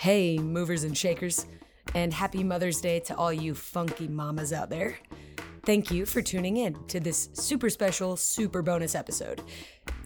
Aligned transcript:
Hey, 0.00 0.38
movers 0.38 0.84
and 0.84 0.96
shakers, 0.96 1.44
and 1.94 2.10
happy 2.10 2.42
Mother's 2.42 2.80
Day 2.80 3.00
to 3.00 3.14
all 3.18 3.30
you 3.30 3.54
funky 3.54 4.08
mamas 4.08 4.50
out 4.50 4.70
there. 4.70 4.96
Thank 5.66 5.90
you 5.90 6.06
for 6.06 6.22
tuning 6.22 6.56
in 6.56 6.74
to 6.86 7.00
this 7.00 7.28
super 7.34 7.68
special, 7.68 8.16
super 8.16 8.62
bonus 8.62 8.94
episode. 8.94 9.42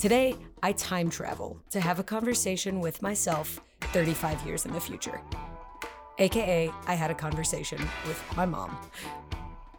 Today, 0.00 0.34
I 0.64 0.72
time 0.72 1.10
travel 1.10 1.60
to 1.70 1.80
have 1.80 2.00
a 2.00 2.02
conversation 2.02 2.80
with 2.80 3.02
myself 3.02 3.60
35 3.92 4.44
years 4.44 4.66
in 4.66 4.72
the 4.72 4.80
future. 4.80 5.20
AKA, 6.18 6.72
I 6.88 6.94
had 6.94 7.12
a 7.12 7.14
conversation 7.14 7.78
with 8.08 8.20
my 8.36 8.46
mom. 8.46 8.76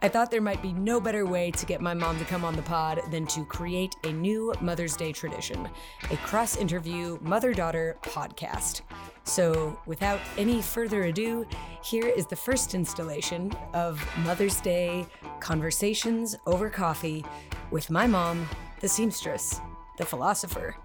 I 0.02 0.08
thought 0.08 0.30
there 0.30 0.42
might 0.42 0.60
be 0.60 0.72
no 0.74 1.00
better 1.00 1.24
way 1.24 1.50
to 1.52 1.66
get 1.66 1.80
my 1.80 1.94
mom 1.94 2.18
to 2.18 2.24
come 2.26 2.44
on 2.44 2.54
the 2.54 2.62
pod 2.62 3.00
than 3.10 3.26
to 3.28 3.44
create 3.46 3.96
a 4.04 4.12
new 4.12 4.52
Mother's 4.60 4.96
Day 4.96 5.10
tradition 5.12 5.68
a 6.10 6.16
cross 6.18 6.56
interview 6.56 7.18
mother 7.22 7.54
daughter 7.54 7.96
podcast. 8.02 8.82
So, 9.24 9.80
without 9.86 10.20
any 10.36 10.62
further 10.62 11.04
ado, 11.04 11.46
here 11.82 12.06
is 12.06 12.26
the 12.26 12.36
first 12.36 12.74
installation 12.74 13.52
of 13.72 14.00
Mother's 14.18 14.60
Day 14.60 15.06
Conversations 15.40 16.36
Over 16.46 16.70
Coffee 16.70 17.24
with 17.70 17.90
my 17.90 18.06
mom, 18.06 18.48
the 18.80 18.88
seamstress, 18.88 19.60
the 19.98 20.06
philosopher, 20.06 20.76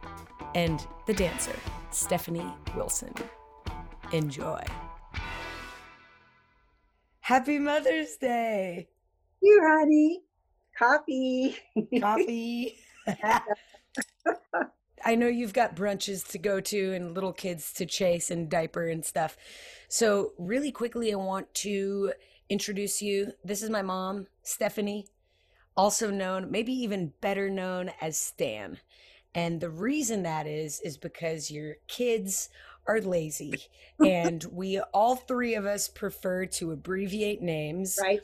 and 0.55 0.87
the 1.05 1.13
dancer, 1.13 1.55
Stephanie 1.91 2.51
Wilson. 2.75 3.13
Enjoy. 4.11 4.63
Happy 7.19 7.59
Mother's 7.59 8.15
Day! 8.15 8.87
You, 9.41 9.61
honey. 9.67 10.21
Coffee. 10.77 11.57
Coffee. 11.99 12.77
I 15.03 15.15
know 15.15 15.27
you've 15.27 15.53
got 15.53 15.75
brunches 15.75 16.27
to 16.29 16.37
go 16.37 16.61
to 16.61 16.93
and 16.93 17.13
little 17.15 17.33
kids 17.33 17.73
to 17.73 17.85
chase 17.85 18.29
and 18.29 18.49
diaper 18.49 18.87
and 18.87 19.03
stuff. 19.03 19.35
So, 19.87 20.33
really 20.37 20.71
quickly, 20.71 21.11
I 21.11 21.15
want 21.15 21.53
to 21.55 22.13
introduce 22.49 23.01
you. 23.01 23.31
This 23.43 23.63
is 23.63 23.69
my 23.69 23.81
mom, 23.81 24.27
Stephanie, 24.43 25.07
also 25.75 26.11
known, 26.11 26.51
maybe 26.51 26.73
even 26.73 27.13
better 27.21 27.49
known 27.49 27.91
as 27.99 28.17
Stan. 28.17 28.77
And 29.33 29.59
the 29.59 29.69
reason 29.69 30.23
that 30.23 30.45
is, 30.45 30.81
is 30.81 30.97
because 30.97 31.49
your 31.49 31.75
kids 31.87 32.49
are 32.85 33.01
lazy. 33.01 33.55
and 34.05 34.43
we, 34.51 34.79
all 34.79 35.15
three 35.15 35.55
of 35.55 35.65
us, 35.65 35.87
prefer 35.87 36.45
to 36.45 36.71
abbreviate 36.71 37.41
names. 37.41 37.97
Right. 38.01 38.21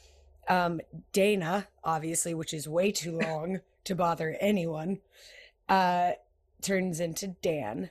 Um, 0.49 0.81
Dana, 1.11 1.67
obviously, 1.83 2.33
which 2.33 2.53
is 2.53 2.67
way 2.67 2.91
too 2.91 3.19
long 3.21 3.59
to 3.83 3.95
bother 3.95 4.37
anyone, 4.39 4.99
uh, 5.69 6.11
turns 6.61 6.99
into 6.99 7.27
Dan. 7.27 7.89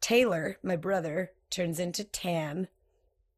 Taylor, 0.00 0.58
my 0.62 0.76
brother, 0.76 1.32
turns 1.50 1.80
into 1.80 2.04
Tan. 2.04 2.68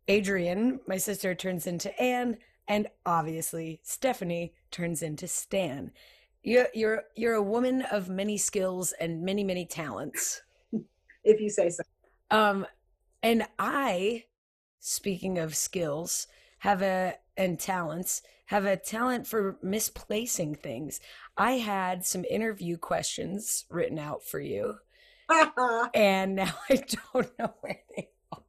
Adrian, 0.09 0.81
my 0.87 0.97
sister, 0.97 1.35
turns 1.35 1.67
into 1.67 1.99
Anne, 2.01 2.39
and 2.67 2.89
obviously 3.05 3.81
Stephanie 3.83 4.55
turns 4.71 5.03
into 5.03 5.29
Stan. 5.29 5.93
You're 6.43 6.69
you're 6.75 7.05
you're 7.15 7.35
a 7.35 7.43
woman 7.43 7.83
of 7.83 8.09
many 8.09 8.39
skills 8.39 8.93
and 8.93 9.23
many 9.23 9.45
many 9.45 9.67
talents. 9.67 10.43
If 11.25 11.43
you 11.43 11.51
say 11.51 11.69
so. 11.69 11.83
Um, 12.31 12.65
and 13.23 13.47
I, 13.59 14.25
speaking 14.79 15.37
of 15.37 15.55
skills, 15.55 16.27
have 16.61 16.81
a 16.81 17.17
and 17.39 17.59
talents 17.59 18.21
have 18.47 18.65
a 18.67 18.77
talent 18.77 19.27
for 19.27 19.57
misplacing 19.63 20.57
things. 20.57 21.01
I 21.37 21.53
had 21.53 22.05
some 22.05 22.25
interview 22.29 22.77
questions 22.77 23.65
written 23.71 23.99
out 23.99 24.25
for 24.25 24.41
you, 24.41 24.75
and 25.95 26.35
now 26.35 26.53
I 26.69 26.83
don't 27.15 27.39
know 27.39 27.55
where 27.61 27.81
they 27.97 28.09
are. 28.33 28.43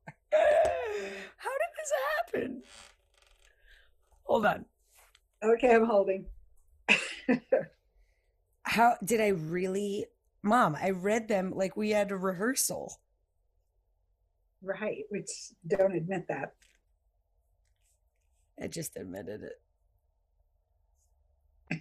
How 1.38 1.52
did 1.52 1.72
this 1.78 1.92
happen? 2.18 2.64
Hold 4.24 4.46
on. 4.46 4.66
okay, 5.44 5.76
I'm 5.76 5.86
holding. 5.86 6.26
How 8.64 8.96
did 9.04 9.22
I 9.22 9.30
really, 9.30 10.06
Mom? 10.44 10.76
I 10.80 10.92
read 10.92 11.28
them 11.28 11.52
like 11.56 11.76
we 11.78 11.92
had 11.92 12.12
a 12.12 12.18
rehearsal. 12.18 13.00
Right, 14.62 15.04
which 15.10 15.30
don't 15.66 15.96
admit 15.96 16.28
that. 16.28 16.54
I 18.62 18.68
just 18.68 18.96
admitted 18.98 19.44
it. 19.44 19.62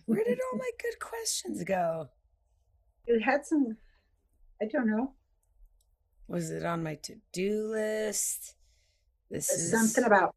Where 0.06 0.22
did 0.24 0.38
all 0.52 0.58
my 0.58 0.70
good 0.80 0.98
questions 1.00 1.64
go? 1.64 2.08
It 3.06 3.20
had 3.22 3.44
some, 3.46 3.76
I 4.62 4.66
don't 4.66 4.86
know, 4.86 5.14
Was 6.28 6.50
it 6.50 6.64
on 6.64 6.82
my 6.82 6.94
to-do 6.96 7.68
list? 7.70 8.54
This 9.30 9.48
is 9.50 9.70
something 9.70 10.04
about 10.04 10.34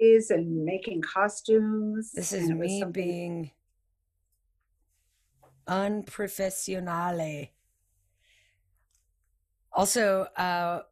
is 0.00 0.30
and 0.30 0.64
making 0.64 1.02
costumes. 1.02 2.10
this 2.12 2.32
is 2.32 2.42
and 2.48 2.52
it 2.52 2.54
was 2.58 2.68
me 2.68 2.80
something- 2.80 2.92
being 3.04 3.50
unprofessionale. 5.68 7.50
Also, 9.72 10.22
uh, 10.36 10.82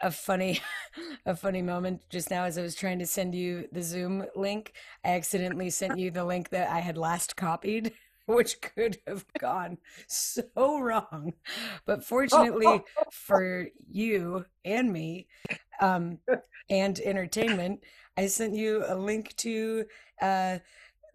a 0.00 0.10
funny, 0.10 0.60
a 1.26 1.34
funny 1.34 1.62
moment 1.62 2.02
just 2.10 2.30
now 2.30 2.44
as 2.44 2.58
I 2.58 2.62
was 2.62 2.74
trying 2.74 2.98
to 2.98 3.06
send 3.06 3.34
you 3.34 3.68
the 3.72 3.82
Zoom 3.82 4.26
link, 4.34 4.72
I 5.04 5.10
accidentally 5.10 5.70
sent 5.70 5.98
you 5.98 6.10
the 6.10 6.24
link 6.24 6.50
that 6.50 6.70
I 6.70 6.80
had 6.80 6.98
last 6.98 7.36
copied, 7.36 7.92
which 8.26 8.60
could 8.60 8.98
have 9.06 9.24
gone 9.38 9.78
so 10.06 10.80
wrong. 10.80 11.34
But 11.84 12.04
fortunately 12.04 12.84
for 13.10 13.68
you 13.90 14.44
and 14.64 14.92
me, 14.92 15.28
um, 15.80 16.18
and 16.68 16.98
entertainment, 17.00 17.80
I 18.16 18.26
sent 18.26 18.54
you 18.54 18.84
a 18.86 18.96
link 18.96 19.36
to 19.36 19.84
uh, 20.20 20.58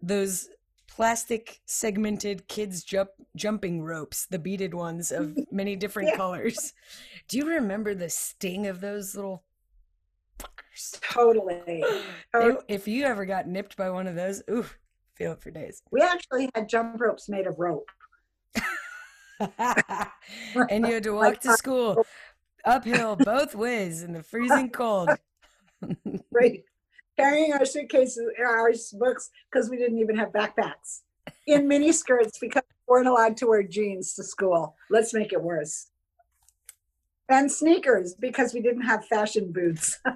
those 0.00 0.48
plastic 0.94 1.60
segmented 1.64 2.46
kids 2.48 2.84
jump 2.84 3.10
jumping 3.34 3.82
ropes, 3.82 4.26
the 4.26 4.38
beaded 4.38 4.74
ones 4.74 5.10
of 5.10 5.36
many 5.50 5.74
different 5.74 6.10
Yeah. 6.10 6.16
colors. 6.16 6.74
Do 7.28 7.38
you 7.38 7.48
remember 7.48 7.94
the 7.94 8.10
sting 8.10 8.66
of 8.66 8.80
those 8.82 9.14
little 9.16 9.42
fuckers? 10.38 11.00
Totally. 11.00 11.82
They- 12.34 12.56
if 12.68 12.86
you 12.86 13.04
ever 13.04 13.24
got 13.24 13.46
nipped 13.46 13.76
by 13.76 13.88
one 13.90 14.06
of 14.06 14.14
those, 14.16 14.42
ooh, 14.50 14.66
feel 15.14 15.32
it 15.32 15.40
for 15.42 15.50
days. 15.50 15.82
We 15.90 16.02
actually 16.02 16.50
had 16.54 16.68
jump 16.68 17.00
ropes 17.00 17.28
made 17.28 17.46
of 17.46 17.58
rope. 17.58 17.88
and 19.40 20.86
you 20.86 20.94
had 20.94 21.02
to 21.04 21.10
walk 21.14 21.22
Like 21.24 21.40
to 21.40 21.52
school 21.56 22.04
uphill 22.64 23.16
both 23.16 23.54
ways 23.54 24.02
in 24.02 24.12
the 24.12 24.22
freezing 24.22 24.70
cold. 24.70 25.08
Right. 26.30 26.64
Carrying 27.22 27.52
our 27.52 27.64
suitcases, 27.64 28.18
and 28.36 28.46
our 28.46 28.72
books, 28.94 29.30
because 29.50 29.70
we 29.70 29.76
didn't 29.76 29.98
even 29.98 30.16
have 30.16 30.32
backpacks. 30.32 31.00
In 31.46 31.68
mini 31.68 31.92
skirts 31.92 32.38
because 32.40 32.62
we 32.68 32.92
weren't 32.92 33.06
allowed 33.06 33.36
to 33.38 33.46
wear 33.46 33.62
jeans 33.62 34.14
to 34.14 34.24
school. 34.24 34.74
Let's 34.90 35.14
make 35.14 35.32
it 35.32 35.42
worse. 35.42 35.90
And 37.28 37.50
sneakers 37.50 38.14
because 38.14 38.52
we 38.52 38.60
didn't 38.60 38.82
have 38.82 39.06
fashion 39.06 39.52
boots. 39.52 40.00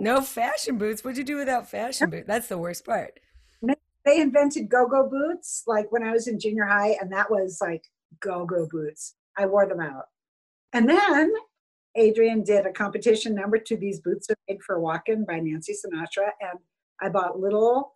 No 0.00 0.22
fashion 0.22 0.78
boots. 0.78 1.04
What'd 1.04 1.18
you 1.18 1.24
do 1.24 1.36
without 1.36 1.68
fashion 1.68 2.08
boots? 2.08 2.26
That's 2.26 2.48
the 2.48 2.56
worst 2.56 2.86
part. 2.86 3.20
they 3.62 4.18
invented 4.18 4.70
go-go 4.70 5.06
boots 5.06 5.62
like 5.66 5.92
when 5.92 6.02
I 6.02 6.12
was 6.12 6.26
in 6.26 6.40
junior 6.40 6.64
high, 6.64 6.96
and 6.98 7.12
that 7.12 7.30
was 7.30 7.58
like 7.60 7.84
go-go 8.18 8.66
boots. 8.66 9.16
I 9.36 9.44
wore 9.44 9.68
them 9.68 9.78
out. 9.78 10.06
And 10.72 10.88
then 10.88 11.34
Adrian 11.96 12.42
did 12.42 12.66
a 12.66 12.72
competition 12.72 13.34
number 13.34 13.58
two. 13.58 13.76
These 13.76 14.00
boots 14.00 14.28
are 14.30 14.36
made 14.48 14.62
for 14.62 14.80
walking 14.80 15.24
by 15.26 15.40
Nancy 15.40 15.74
Sinatra. 15.74 16.30
And 16.40 16.58
I 17.00 17.08
bought 17.08 17.40
little 17.40 17.94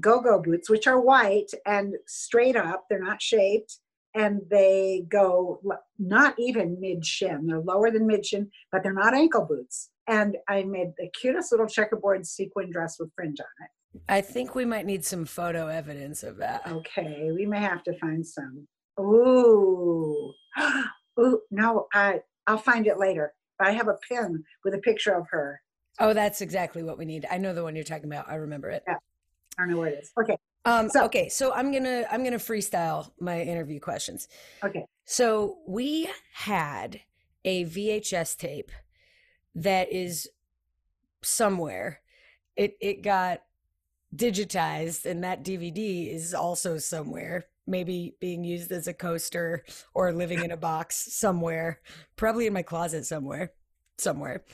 go-go 0.00 0.40
boots, 0.40 0.70
which 0.70 0.86
are 0.86 1.00
white 1.00 1.50
and 1.66 1.94
straight 2.06 2.56
up. 2.56 2.86
They're 2.88 3.02
not 3.02 3.22
shaped. 3.22 3.78
And 4.16 4.42
they 4.48 5.06
go 5.08 5.60
not 5.98 6.34
even 6.38 6.80
mid 6.80 7.04
shin. 7.04 7.46
They're 7.46 7.60
lower 7.60 7.90
than 7.90 8.06
mid 8.06 8.24
shin, 8.24 8.48
but 8.70 8.82
they're 8.82 8.92
not 8.92 9.12
ankle 9.12 9.44
boots. 9.44 9.90
And 10.06 10.36
I 10.48 10.62
made 10.62 10.92
the 10.96 11.08
cutest 11.20 11.50
little 11.50 11.66
checkerboard 11.66 12.24
sequin 12.24 12.70
dress 12.70 12.96
with 13.00 13.10
fringe 13.16 13.40
on 13.40 13.46
it. 13.64 14.02
I 14.08 14.20
think 14.20 14.54
we 14.54 14.64
might 14.64 14.86
need 14.86 15.04
some 15.04 15.24
photo 15.24 15.66
evidence 15.66 16.22
of 16.22 16.36
that. 16.38 16.62
Okay, 16.66 17.30
we 17.32 17.46
may 17.46 17.60
have 17.60 17.82
to 17.84 17.98
find 17.98 18.24
some. 18.24 18.68
Ooh, 19.00 20.32
ooh, 21.18 21.40
no, 21.50 21.86
I 21.92 22.20
I'll 22.46 22.58
find 22.58 22.86
it 22.86 22.98
later. 22.98 23.32
I 23.60 23.72
have 23.72 23.88
a 23.88 23.96
pin 24.08 24.44
with 24.64 24.74
a 24.74 24.78
picture 24.78 25.14
of 25.14 25.26
her. 25.30 25.60
Oh, 26.00 26.12
that's 26.12 26.40
exactly 26.40 26.82
what 26.82 26.98
we 26.98 27.04
need. 27.04 27.26
I 27.30 27.38
know 27.38 27.54
the 27.54 27.62
one 27.62 27.74
you're 27.76 27.84
talking 27.84 28.06
about. 28.06 28.28
I 28.28 28.34
remember 28.34 28.68
it. 28.70 28.82
Yeah. 28.86 28.96
I 29.58 29.62
don't 29.62 29.70
know 29.70 29.78
where 29.78 29.88
it 29.90 30.02
is. 30.02 30.10
Okay, 30.20 30.36
Um, 30.64 30.88
So- 30.90 31.04
okay, 31.04 31.28
so 31.28 31.52
I'm 31.52 31.70
gonna 31.72 32.04
I'm 32.10 32.24
gonna 32.24 32.38
freestyle 32.38 33.12
my 33.20 33.40
interview 33.40 33.78
questions. 33.78 34.28
okay. 34.64 34.84
So 35.04 35.58
we 35.68 36.10
had 36.32 37.00
a 37.44 37.64
VHS 37.66 38.36
tape 38.36 38.72
that 39.54 39.92
is 39.92 40.28
somewhere. 41.22 42.00
It 42.56 42.76
it 42.80 43.02
got 43.02 43.42
digitized, 44.14 45.04
and 45.06 45.22
that 45.24 45.44
DVD 45.44 46.10
is 46.12 46.34
also 46.34 46.78
somewhere. 46.78 47.46
Maybe 47.66 48.14
being 48.20 48.44
used 48.44 48.70
as 48.72 48.86
a 48.86 48.94
coaster 48.94 49.64
or 49.94 50.12
living 50.12 50.44
in 50.44 50.50
a 50.50 50.56
box 50.56 51.14
somewhere, 51.14 51.80
probably 52.16 52.46
in 52.46 52.52
my 52.52 52.62
closet 52.62 53.06
somewhere, 53.06 53.52
somewhere. 53.98 54.44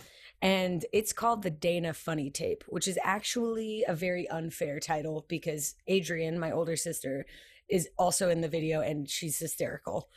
and 0.43 0.87
it's 0.93 1.13
called 1.13 1.43
the 1.43 1.51
Dana 1.51 1.93
Funny 1.93 2.31
Tape, 2.31 2.65
which 2.69 2.89
is 2.89 2.99
actually 3.05 3.85
a 3.87 3.95
very 3.95 4.29
unfair 4.29 4.81
title 4.81 5.27
because 5.29 5.75
Adrian, 5.87 6.39
my 6.39 6.51
older 6.51 6.77
sister, 6.77 7.27
is 7.69 7.89
also 7.99 8.31
in 8.31 8.41
the 8.41 8.49
video 8.49 8.81
and 8.81 9.09
she's 9.09 9.39
hysterical. 9.39 10.09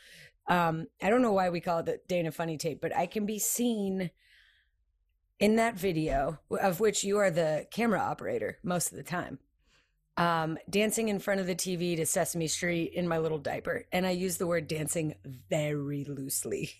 Um, 0.48 0.86
I 1.02 1.10
don't 1.10 1.22
know 1.22 1.32
why 1.32 1.50
we 1.50 1.60
call 1.60 1.80
it 1.80 1.86
the 1.86 2.00
Dana 2.08 2.32
Funny 2.32 2.56
Tape, 2.58 2.80
but 2.80 2.96
I 2.96 3.06
can 3.06 3.26
be 3.26 3.38
seen 3.38 4.10
in 5.40 5.56
that 5.56 5.78
video, 5.78 6.38
of 6.50 6.80
which 6.80 7.04
you 7.04 7.18
are 7.18 7.30
the 7.30 7.66
camera 7.70 8.00
operator 8.00 8.58
most 8.62 8.92
of 8.92 8.96
the 8.96 9.02
time, 9.02 9.38
um, 10.16 10.58
dancing 10.70 11.08
in 11.08 11.18
front 11.18 11.40
of 11.40 11.46
the 11.46 11.54
TV 11.54 11.96
to 11.96 12.06
Sesame 12.06 12.46
Street 12.46 12.92
in 12.94 13.08
my 13.08 13.18
little 13.18 13.38
diaper. 13.38 13.84
And 13.92 14.06
I 14.06 14.10
use 14.10 14.36
the 14.36 14.46
word 14.46 14.68
dancing 14.68 15.14
very 15.50 16.04
loosely. 16.04 16.70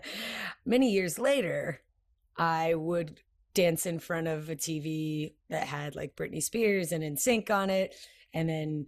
Many 0.64 0.92
years 0.92 1.18
later, 1.18 1.80
I 2.36 2.74
would 2.74 3.20
dance 3.54 3.86
in 3.86 3.98
front 3.98 4.28
of 4.28 4.48
a 4.48 4.56
TV 4.56 5.32
that 5.48 5.66
had 5.66 5.96
like 5.96 6.16
Britney 6.16 6.42
Spears 6.42 6.92
and 6.92 7.02
NSYNC 7.02 7.50
on 7.50 7.70
it. 7.70 7.94
And 8.32 8.48
then 8.48 8.86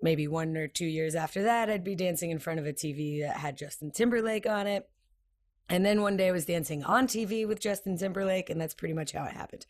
maybe 0.00 0.26
one 0.26 0.56
or 0.56 0.66
two 0.66 0.86
years 0.86 1.14
after 1.14 1.42
that, 1.42 1.68
I'd 1.68 1.84
be 1.84 1.94
dancing 1.94 2.30
in 2.30 2.38
front 2.38 2.60
of 2.60 2.66
a 2.66 2.72
TV 2.72 3.20
that 3.20 3.36
had 3.36 3.58
Justin 3.58 3.90
Timberlake 3.90 4.46
on 4.46 4.66
it. 4.66 4.88
And 5.68 5.84
then 5.84 6.02
one 6.02 6.16
day 6.16 6.28
I 6.28 6.32
was 6.32 6.46
dancing 6.46 6.82
on 6.84 7.06
TV 7.06 7.46
with 7.46 7.60
Justin 7.60 7.96
Timberlake, 7.96 8.50
and 8.50 8.60
that's 8.60 8.74
pretty 8.74 8.94
much 8.94 9.12
how 9.12 9.24
it 9.24 9.32
happened. 9.32 9.66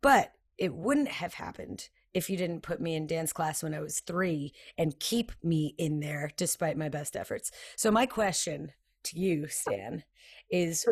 But 0.00 0.32
it 0.56 0.74
wouldn't 0.74 1.08
have 1.08 1.34
happened 1.34 1.88
if 2.14 2.28
you 2.28 2.36
didn't 2.36 2.62
put 2.62 2.80
me 2.80 2.94
in 2.94 3.06
dance 3.06 3.32
class 3.32 3.62
when 3.62 3.74
I 3.74 3.80
was 3.80 4.00
three 4.00 4.52
and 4.78 4.98
keep 4.98 5.32
me 5.42 5.74
in 5.78 6.00
there 6.00 6.30
despite 6.36 6.76
my 6.76 6.88
best 6.88 7.16
efforts. 7.16 7.50
So, 7.76 7.90
my 7.90 8.06
question 8.06 8.72
to 9.04 9.18
you, 9.18 9.48
Stan, 9.48 10.02
is 10.50 10.86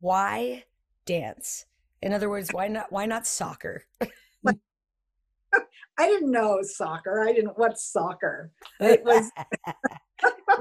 why 0.00 0.64
dance? 1.04 1.66
In 2.00 2.12
other 2.12 2.28
words, 2.28 2.50
why 2.52 2.68
not 2.68 2.90
why 2.90 3.06
not 3.06 3.26
soccer? 3.26 3.84
I 5.98 6.06
didn't 6.06 6.30
know 6.30 6.60
soccer. 6.62 7.22
I 7.28 7.32
didn't 7.32 7.58
what's 7.58 7.92
soccer. 7.92 8.50
It 8.80 9.04
was 9.04 9.30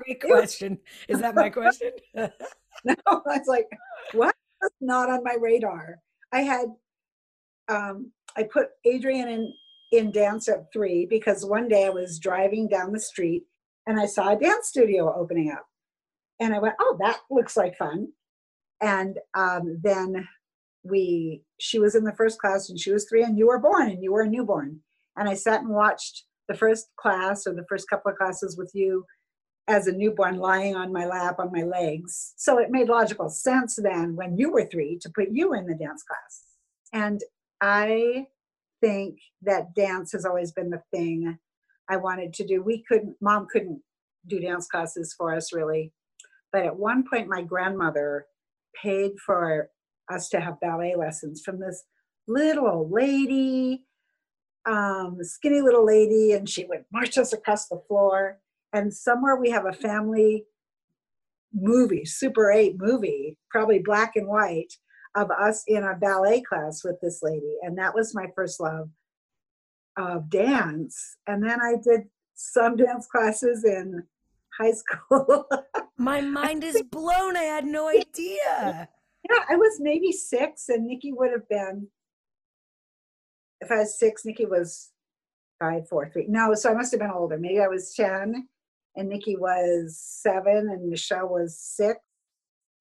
great 0.05 0.21
question. 0.21 0.79
Is 1.07 1.19
that 1.19 1.35
my 1.35 1.49
question? 1.49 1.91
no, 2.15 2.25
I 3.07 3.13
was 3.25 3.47
like, 3.47 3.67
what? 4.13 4.35
That's 4.61 4.75
not 4.81 5.09
on 5.09 5.23
my 5.23 5.35
radar. 5.39 5.99
I 6.31 6.41
had 6.41 6.65
um 7.67 8.11
I 8.35 8.43
put 8.43 8.69
Adrian 8.85 9.27
in 9.27 9.53
in 9.91 10.11
dance 10.11 10.47
at 10.47 10.71
three 10.71 11.05
because 11.05 11.45
one 11.45 11.67
day 11.67 11.85
I 11.85 11.89
was 11.89 12.19
driving 12.19 12.67
down 12.67 12.93
the 12.93 12.99
street 12.99 13.43
and 13.85 13.99
I 13.99 14.05
saw 14.05 14.29
a 14.29 14.39
dance 14.39 14.67
studio 14.67 15.13
opening 15.15 15.51
up. 15.51 15.65
And 16.39 16.55
I 16.55 16.59
went, 16.59 16.75
oh, 16.79 16.97
that 17.01 17.19
looks 17.29 17.55
like 17.55 17.77
fun. 17.77 18.07
And 18.81 19.19
um, 19.35 19.79
then 19.83 20.27
we, 20.83 21.43
she 21.59 21.77
was 21.77 21.93
in 21.93 22.03
the 22.03 22.15
first 22.15 22.39
class 22.39 22.69
and 22.69 22.79
she 22.79 22.91
was 22.91 23.05
three, 23.07 23.23
and 23.23 23.37
you 23.37 23.47
were 23.47 23.59
born 23.59 23.89
and 23.89 24.03
you 24.03 24.11
were 24.11 24.21
a 24.21 24.27
newborn. 24.27 24.79
And 25.17 25.29
I 25.29 25.35
sat 25.35 25.61
and 25.61 25.69
watched 25.69 26.23
the 26.47 26.55
first 26.55 26.87
class 26.95 27.45
or 27.45 27.53
the 27.53 27.65
first 27.69 27.89
couple 27.89 28.11
of 28.11 28.17
classes 28.17 28.57
with 28.57 28.71
you 28.73 29.05
as 29.67 29.87
a 29.87 29.91
newborn 29.91 30.37
lying 30.37 30.75
on 30.75 30.91
my 30.91 31.05
lap 31.05 31.35
on 31.37 31.51
my 31.51 31.63
legs. 31.63 32.33
So 32.37 32.57
it 32.57 32.71
made 32.71 32.89
logical 32.89 33.29
sense 33.29 33.77
then 33.81 34.15
when 34.15 34.37
you 34.37 34.51
were 34.51 34.65
three 34.65 34.97
to 35.01 35.11
put 35.13 35.29
you 35.31 35.53
in 35.53 35.67
the 35.67 35.75
dance 35.75 36.03
class. 36.03 36.45
And 36.91 37.21
I 37.61 38.25
think 38.81 39.19
that 39.43 39.73
dance 39.75 40.11
has 40.11 40.25
always 40.25 40.51
been 40.51 40.69
the 40.69 40.83
thing 40.91 41.37
I 41.89 41.97
wanted 41.97 42.33
to 42.33 42.45
do. 42.45 42.61
We 42.61 42.83
couldn't, 42.87 43.15
mom 43.21 43.47
couldn't 43.51 43.81
do 44.27 44.39
dance 44.39 44.67
classes 44.67 45.13
for 45.17 45.35
us 45.35 45.53
really. 45.53 45.91
But 46.51 46.65
at 46.65 46.77
one 46.77 47.05
point, 47.09 47.29
my 47.29 47.41
grandmother 47.41 48.25
paid 48.81 49.11
for 49.25 49.69
us 50.11 50.29
to 50.29 50.39
have 50.39 50.59
ballet 50.59 50.95
lessons 50.95 51.41
from 51.43 51.59
this 51.59 51.83
little 52.27 52.67
old 52.67 52.91
lady, 52.91 53.85
um, 54.65 55.17
skinny 55.21 55.61
little 55.61 55.85
lady, 55.85 56.33
and 56.33 56.49
she 56.49 56.65
would 56.65 56.85
march 56.91 57.17
us 57.17 57.33
across 57.33 57.67
the 57.67 57.81
floor. 57.87 58.39
And 58.73 58.93
somewhere 58.93 59.35
we 59.35 59.49
have 59.49 59.65
a 59.65 59.73
family 59.73 60.45
movie, 61.53 62.05
Super 62.05 62.51
8 62.51 62.75
movie, 62.77 63.37
probably 63.49 63.79
black 63.79 64.15
and 64.15 64.27
white, 64.27 64.73
of 65.15 65.29
us 65.31 65.63
in 65.67 65.83
a 65.83 65.95
ballet 65.95 66.41
class 66.41 66.83
with 66.83 66.99
this 67.01 67.21
lady. 67.21 67.57
And 67.63 67.77
that 67.77 67.93
was 67.93 68.15
my 68.15 68.27
first 68.35 68.59
love 68.59 68.89
of 69.97 70.29
dance. 70.29 71.17
And 71.27 71.43
then 71.43 71.59
I 71.61 71.75
did 71.83 72.01
some 72.35 72.75
dance 72.75 73.07
classes 73.07 73.63
in 73.63 74.03
high 74.57 74.71
school. 75.09 75.45
My 75.97 76.21
mind 76.21 76.63
is 76.63 76.81
blown. 76.91 77.35
I 77.35 77.43
had 77.43 77.65
no 77.65 77.89
idea. 77.89 78.87
Yeah, 79.29 79.43
I 79.49 79.55
was 79.55 79.79
maybe 79.79 80.11
six, 80.11 80.69
and 80.69 80.87
Nikki 80.87 81.13
would 81.13 81.31
have 81.31 81.47
been. 81.47 81.87
If 83.59 83.71
I 83.71 83.79
was 83.79 83.99
six, 83.99 84.25
Nikki 84.25 84.45
was 84.45 84.89
five, 85.59 85.87
four, 85.87 86.09
three. 86.09 86.25
No, 86.27 86.55
so 86.55 86.71
I 86.71 86.73
must 86.73 86.91
have 86.91 86.99
been 86.99 87.11
older. 87.11 87.37
Maybe 87.37 87.61
I 87.61 87.67
was 87.67 87.93
ten, 87.93 88.47
and 88.95 89.09
Nikki 89.09 89.35
was 89.35 89.99
seven, 89.99 90.69
and 90.71 90.89
Michelle 90.89 91.27
was 91.29 91.59
six. 91.59 91.99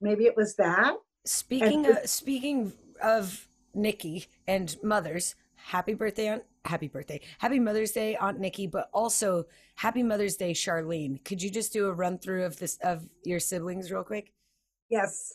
Maybe 0.00 0.24
it 0.24 0.36
was 0.36 0.56
that. 0.56 0.94
Speaking 1.24 1.86
of 1.86 1.98
speaking 2.08 2.72
of 3.02 3.46
Nikki 3.74 4.26
and 4.46 4.76
mothers, 4.82 5.34
happy 5.56 5.94
birthday, 5.94 6.28
Aunt 6.28 6.44
happy 6.64 6.88
birthday. 6.88 7.20
Happy 7.38 7.58
Mother's 7.58 7.92
Day, 7.92 8.16
Aunt 8.16 8.38
Nikki, 8.38 8.66
but 8.66 8.88
also 8.92 9.46
happy 9.76 10.02
Mother's 10.02 10.36
Day, 10.36 10.52
Charlene. 10.52 11.22
Could 11.24 11.42
you 11.42 11.50
just 11.50 11.72
do 11.72 11.86
a 11.86 11.92
run 11.92 12.18
through 12.18 12.44
of 12.44 12.58
this 12.58 12.78
of 12.82 13.08
your 13.24 13.40
siblings 13.40 13.90
real 13.90 14.04
quick? 14.04 14.32
Yes. 14.88 15.32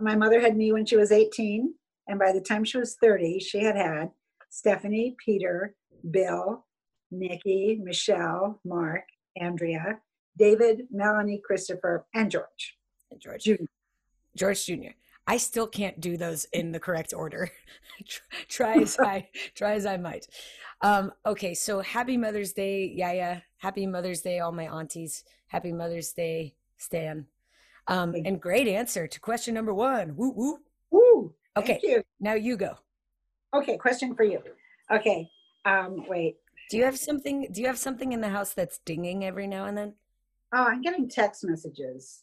My 0.00 0.14
mother 0.14 0.40
had 0.40 0.56
me 0.56 0.72
when 0.72 0.84
she 0.84 0.96
was 0.96 1.10
18, 1.10 1.72
and 2.08 2.18
by 2.18 2.32
the 2.32 2.40
time 2.40 2.64
she 2.64 2.78
was 2.78 2.96
30, 2.96 3.40
she 3.40 3.62
had 3.62 3.76
had 3.76 4.10
Stephanie, 4.50 5.16
Peter, 5.24 5.74
Bill, 6.10 6.66
Nikki, 7.10 7.80
Michelle, 7.82 8.60
Mark, 8.64 9.04
Andrea, 9.40 10.00
David, 10.36 10.82
Melanie, 10.90 11.40
Christopher, 11.42 12.06
and 12.14 12.30
George. 12.30 12.76
And 13.10 13.20
George. 13.20 13.44
Jr. 13.44 13.64
George 14.36 14.66
Jr. 14.66 14.92
I 15.26 15.38
still 15.38 15.66
can't 15.66 16.00
do 16.00 16.16
those 16.16 16.44
in 16.52 16.72
the 16.72 16.80
correct 16.80 17.12
order. 17.14 17.50
try 18.48 18.74
as 18.74 18.98
I 19.00 19.28
try 19.54 19.72
as 19.72 19.86
I 19.86 19.96
might. 19.96 20.26
Um, 20.82 21.12
okay, 21.24 21.54
so 21.54 21.80
happy 21.80 22.16
Mother's 22.16 22.52
Day, 22.52 22.86
Yaya. 22.94 23.42
Happy 23.58 23.86
Mother's 23.86 24.20
Day, 24.20 24.40
all 24.40 24.52
my 24.52 24.66
aunties. 24.66 25.24
Happy 25.48 25.72
Mother's 25.72 26.12
Day, 26.12 26.54
Stan. 26.76 27.26
Um, 27.88 28.14
and 28.24 28.40
great 28.40 28.68
answer 28.68 29.06
to 29.06 29.20
question 29.20 29.54
number 29.54 29.72
one. 29.72 30.16
Woo 30.16 30.32
woo. 30.32 30.58
Woo. 30.90 31.34
Okay. 31.56 31.80
You. 31.82 32.02
Now 32.20 32.34
you 32.34 32.56
go. 32.56 32.76
Okay, 33.54 33.76
question 33.78 34.14
for 34.14 34.24
you. 34.24 34.40
Okay. 34.90 35.28
Um, 35.64 36.04
wait. 36.08 36.36
Do 36.70 36.76
you 36.76 36.84
have 36.84 36.98
something 36.98 37.48
do 37.52 37.60
you 37.60 37.66
have 37.68 37.78
something 37.78 38.12
in 38.12 38.20
the 38.20 38.28
house 38.28 38.52
that's 38.52 38.78
dinging 38.78 39.24
every 39.24 39.46
now 39.46 39.66
and 39.66 39.78
then? 39.78 39.94
Oh, 40.54 40.64
I'm 40.64 40.82
getting 40.82 41.08
text 41.08 41.44
messages. 41.44 42.22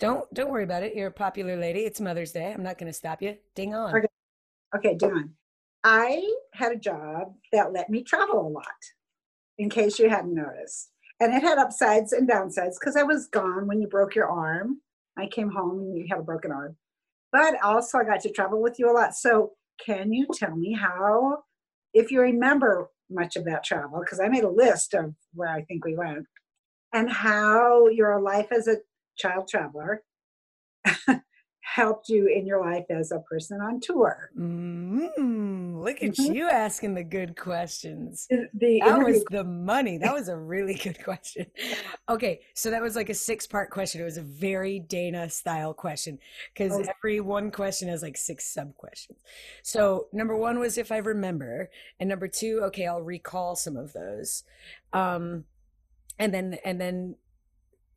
Don't 0.00 0.32
don't 0.32 0.50
worry 0.50 0.64
about 0.64 0.82
it. 0.82 0.96
You're 0.96 1.08
a 1.08 1.12
popular 1.12 1.56
lady. 1.56 1.80
It's 1.80 2.00
Mother's 2.00 2.32
Day. 2.32 2.52
I'm 2.52 2.62
not 2.62 2.78
gonna 2.78 2.92
stop 2.92 3.20
you. 3.20 3.36
Ding 3.54 3.74
on. 3.74 3.94
Okay. 3.94 4.06
Okay, 4.74 4.94
ding 4.94 5.12
on. 5.12 5.30
I 5.84 6.26
had 6.54 6.72
a 6.72 6.76
job 6.76 7.34
that 7.52 7.72
let 7.72 7.90
me 7.90 8.02
travel 8.02 8.46
a 8.46 8.48
lot, 8.48 8.64
in 9.58 9.68
case 9.68 9.98
you 9.98 10.08
hadn't 10.08 10.34
noticed. 10.34 10.90
And 11.20 11.34
it 11.34 11.42
had 11.42 11.58
upsides 11.58 12.12
and 12.14 12.28
downsides 12.28 12.76
because 12.80 12.96
I 12.96 13.02
was 13.02 13.26
gone 13.26 13.66
when 13.66 13.80
you 13.80 13.88
broke 13.88 14.14
your 14.14 14.28
arm. 14.28 14.80
I 15.18 15.26
came 15.26 15.50
home 15.50 15.80
and 15.80 15.96
you 15.96 16.06
had 16.08 16.20
a 16.20 16.22
broken 16.22 16.50
arm. 16.50 16.76
But 17.30 17.62
also, 17.62 17.98
I 17.98 18.04
got 18.04 18.20
to 18.20 18.32
travel 18.32 18.62
with 18.62 18.78
you 18.78 18.90
a 18.90 18.94
lot. 18.94 19.14
So, 19.14 19.52
can 19.84 20.12
you 20.12 20.26
tell 20.34 20.56
me 20.56 20.72
how, 20.72 21.42
if 21.92 22.10
you 22.10 22.20
remember 22.20 22.88
much 23.10 23.36
of 23.36 23.44
that 23.44 23.64
travel, 23.64 24.00
because 24.00 24.20
I 24.20 24.28
made 24.28 24.44
a 24.44 24.50
list 24.50 24.94
of 24.94 25.14
where 25.34 25.50
I 25.50 25.62
think 25.62 25.84
we 25.84 25.94
went, 25.94 26.26
and 26.94 27.10
how 27.10 27.88
your 27.88 28.20
life 28.20 28.48
as 28.50 28.66
a 28.66 28.76
child 29.20 29.48
traveler 29.48 30.02
helped 31.74 32.08
you 32.08 32.26
in 32.26 32.46
your 32.46 32.60
life 32.60 32.84
as 32.90 33.12
a 33.12 33.20
person 33.20 33.60
on 33.60 33.80
tour? 33.80 34.30
Mm, 34.36 35.80
look 35.82 36.02
at 36.02 36.12
mm-hmm. 36.12 36.32
you 36.32 36.48
asking 36.48 36.94
the 36.94 37.04
good 37.04 37.36
questions. 37.36 38.26
The 38.28 38.80
that 38.84 38.98
was 38.98 39.24
the 39.30 39.44
money. 39.44 39.98
That 39.98 40.12
was 40.12 40.28
a 40.28 40.36
really 40.36 40.74
good 40.74 41.02
question. 41.02 41.46
Okay, 42.08 42.40
so 42.54 42.70
that 42.70 42.82
was 42.82 42.96
like 42.96 43.08
a 43.08 43.14
six 43.14 43.46
part 43.46 43.70
question. 43.70 44.00
It 44.00 44.04
was 44.04 44.16
a 44.16 44.22
very 44.22 44.80
Dana 44.80 45.30
style 45.30 45.74
question 45.74 46.18
because 46.52 46.72
oh. 46.72 46.84
every 46.98 47.20
one 47.20 47.50
question 47.50 47.88
has 47.88 48.02
like 48.02 48.16
six 48.16 48.52
sub 48.52 48.74
questions. 48.76 49.18
So, 49.62 50.08
number 50.12 50.36
one 50.36 50.58
was 50.58 50.76
if 50.76 50.90
I 50.90 50.98
remember, 50.98 51.70
and 52.00 52.08
number 52.08 52.26
two, 52.26 52.60
okay, 52.64 52.86
I'll 52.86 53.02
recall 53.02 53.54
some 53.54 53.76
of 53.76 53.92
those. 53.92 54.42
Um, 54.92 55.44
and 56.18 56.34
then, 56.34 56.58
and 56.64 56.80
then 56.80 57.14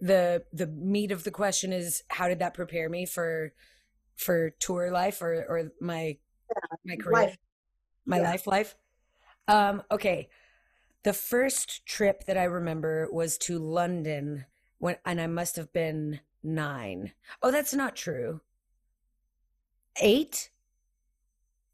the 0.03 0.43
the 0.51 0.67
meat 0.67 1.11
of 1.11 1.23
the 1.23 1.31
question 1.31 1.71
is 1.71 2.03
how 2.09 2.27
did 2.27 2.39
that 2.39 2.53
prepare 2.53 2.89
me 2.89 3.05
for 3.05 3.53
for 4.17 4.49
tour 4.59 4.91
life 4.91 5.21
or 5.21 5.45
or 5.47 5.71
my 5.79 6.17
yeah, 6.49 6.75
my 6.85 6.95
career 6.97 7.13
life. 7.13 7.37
my 8.05 8.17
yeah. 8.17 8.23
life 8.23 8.47
life 8.47 8.75
um 9.47 9.81
okay 9.89 10.27
the 11.03 11.13
first 11.13 11.85
trip 11.85 12.25
that 12.25 12.37
i 12.37 12.43
remember 12.43 13.07
was 13.11 13.37
to 13.37 13.57
london 13.57 14.45
when 14.77 14.97
and 15.05 15.21
i 15.21 15.27
must 15.27 15.55
have 15.55 15.71
been 15.71 16.19
nine. 16.45 17.13
Oh, 17.41 17.51
that's 17.51 17.73
not 17.73 17.95
true 17.95 18.41
eight 20.01 20.49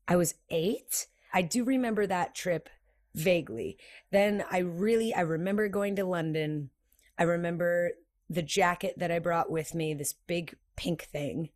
I 0.10 0.16
was 0.16 0.34
eight. 0.50 1.06
I 1.32 1.44
do 1.44 1.64
remember 1.64 2.08
that 2.08 2.34
trip 2.34 2.68
vaguely. 3.14 3.78
Then 4.12 4.44
I 4.50 4.58
really, 4.58 5.14
I 5.14 5.22
remember 5.22 5.70
going 5.70 5.96
to 5.98 6.04
London. 6.04 6.72
I 7.20 7.24
remember 7.24 7.92
the 8.30 8.42
jacket 8.42 8.96
that 8.98 9.12
I 9.12 9.20
brought 9.20 9.50
with 9.50 9.74
me, 9.74 9.94
this 9.94 10.14
big 10.14 10.56
pink 10.76 11.04
thing. 11.04 11.50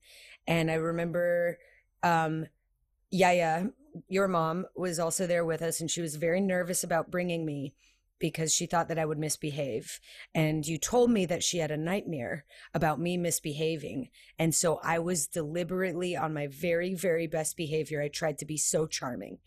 And 0.48 0.70
I 0.72 0.76
remember, 0.76 1.60
um, 2.02 2.48
Yaya, 3.12 3.70
your 4.08 4.28
mom, 4.28 4.66
was 4.76 5.00
also 5.00 5.28
there 5.28 5.46
with 5.46 5.62
us, 5.62 5.80
and 5.80 5.90
she 5.90 6.02
was 6.02 6.16
very 6.16 6.42
nervous 6.42 6.84
about 6.84 7.12
bringing 7.12 7.46
me 7.46 7.76
because 8.20 8.54
she 8.54 8.66
thought 8.66 8.88
that 8.88 8.98
I 8.98 9.06
would 9.06 9.18
misbehave. 9.18 10.00
And 10.34 10.66
you 10.66 10.78
told 10.78 11.12
me 11.12 11.26
that 11.26 11.44
she 11.44 11.58
had 11.58 11.72
a 11.72 11.78
nightmare 11.78 12.46
about 12.74 13.00
me 13.00 13.18
misbehaving. 13.18 14.10
And 14.40 14.56
so 14.56 14.80
I 14.82 15.00
was 15.00 15.28
deliberately 15.28 16.16
on 16.16 16.34
my 16.34 16.48
very, 16.48 16.94
very 16.96 17.28
best 17.28 17.58
behavior. 17.58 18.02
I 18.02 18.08
tried 18.08 18.38
to 18.38 18.46
be 18.46 18.56
so 18.56 18.88
charming. 18.88 19.40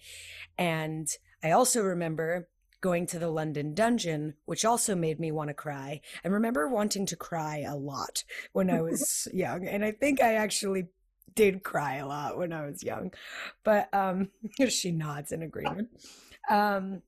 And 0.58 1.08
I 1.42 1.52
also 1.52 1.80
remember 1.80 2.48
going 2.86 3.04
to 3.04 3.18
the 3.18 3.28
London 3.28 3.74
dungeon, 3.74 4.32
which 4.44 4.64
also 4.64 4.94
made 4.94 5.18
me 5.18 5.32
want 5.32 5.48
to 5.48 5.54
cry. 5.54 6.00
I 6.24 6.28
remember 6.28 6.68
wanting 6.68 7.04
to 7.06 7.16
cry 7.16 7.64
a 7.66 7.74
lot 7.74 8.22
when 8.52 8.70
I 8.70 8.80
was 8.80 9.26
young. 9.34 9.66
And 9.66 9.84
I 9.84 9.90
think 9.90 10.22
I 10.22 10.34
actually 10.34 10.86
did 11.34 11.64
cry 11.64 11.96
a 11.96 12.06
lot 12.06 12.38
when 12.38 12.52
I 12.52 12.64
was 12.64 12.84
young. 12.84 13.12
But 13.64 13.92
um, 13.92 14.28
she 14.68 14.92
nods 14.92 15.32
in 15.32 15.42
agreement. 15.42 15.88
Um, 16.48 17.02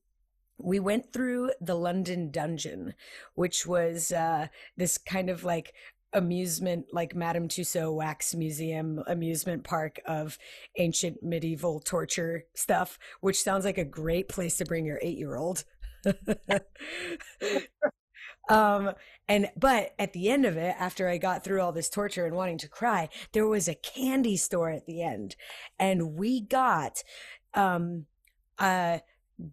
we 0.57 0.81
went 0.81 1.13
through 1.13 1.51
the 1.61 1.75
London 1.75 2.29
Dungeon, 2.29 2.93
which 3.35 3.65
was 3.65 4.11
uh, 4.11 4.47
this 4.75 4.97
kind 4.97 5.29
of 5.29 5.45
like 5.45 5.73
amusement, 6.13 6.85
like 6.91 7.15
Madame 7.15 7.47
Tussaud 7.47 7.91
Wax 7.91 8.33
Museum 8.35 9.03
amusement 9.07 9.63
park 9.63 9.99
of 10.05 10.37
ancient 10.77 11.21
medieval 11.23 11.79
torture 11.79 12.45
stuff, 12.55 12.97
which 13.21 13.41
sounds 13.41 13.65
like 13.65 13.77
a 13.77 13.85
great 13.85 14.29
place 14.29 14.57
to 14.57 14.65
bring 14.65 14.85
your 14.85 14.99
eight 15.01 15.17
year 15.17 15.35
old. 15.35 15.63
um 18.49 18.91
and 19.27 19.49
but 19.55 19.93
at 19.99 20.13
the 20.13 20.29
end 20.29 20.45
of 20.45 20.57
it 20.57 20.75
after 20.79 21.07
i 21.07 21.17
got 21.17 21.43
through 21.43 21.61
all 21.61 21.71
this 21.71 21.89
torture 21.89 22.25
and 22.25 22.35
wanting 22.35 22.57
to 22.57 22.67
cry 22.67 23.07
there 23.31 23.47
was 23.47 23.67
a 23.67 23.75
candy 23.75 24.35
store 24.35 24.69
at 24.69 24.85
the 24.85 25.01
end 25.01 25.35
and 25.77 26.15
we 26.15 26.41
got 26.41 27.03
um 27.53 28.05
uh 28.57 28.99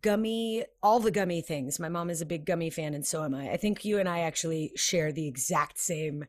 gummy 0.02 0.64
all 0.82 1.00
the 1.00 1.10
gummy 1.10 1.40
things. 1.40 1.78
My 1.78 1.88
mom 1.88 2.10
is 2.10 2.20
a 2.20 2.26
big 2.26 2.44
gummy 2.44 2.70
fan 2.70 2.94
and 2.94 3.06
so 3.06 3.24
am 3.24 3.34
i. 3.34 3.50
I 3.50 3.56
think 3.56 3.84
you 3.84 3.98
and 3.98 4.08
i 4.08 4.20
actually 4.20 4.72
share 4.76 5.12
the 5.12 5.26
exact 5.26 5.78
same 5.78 6.24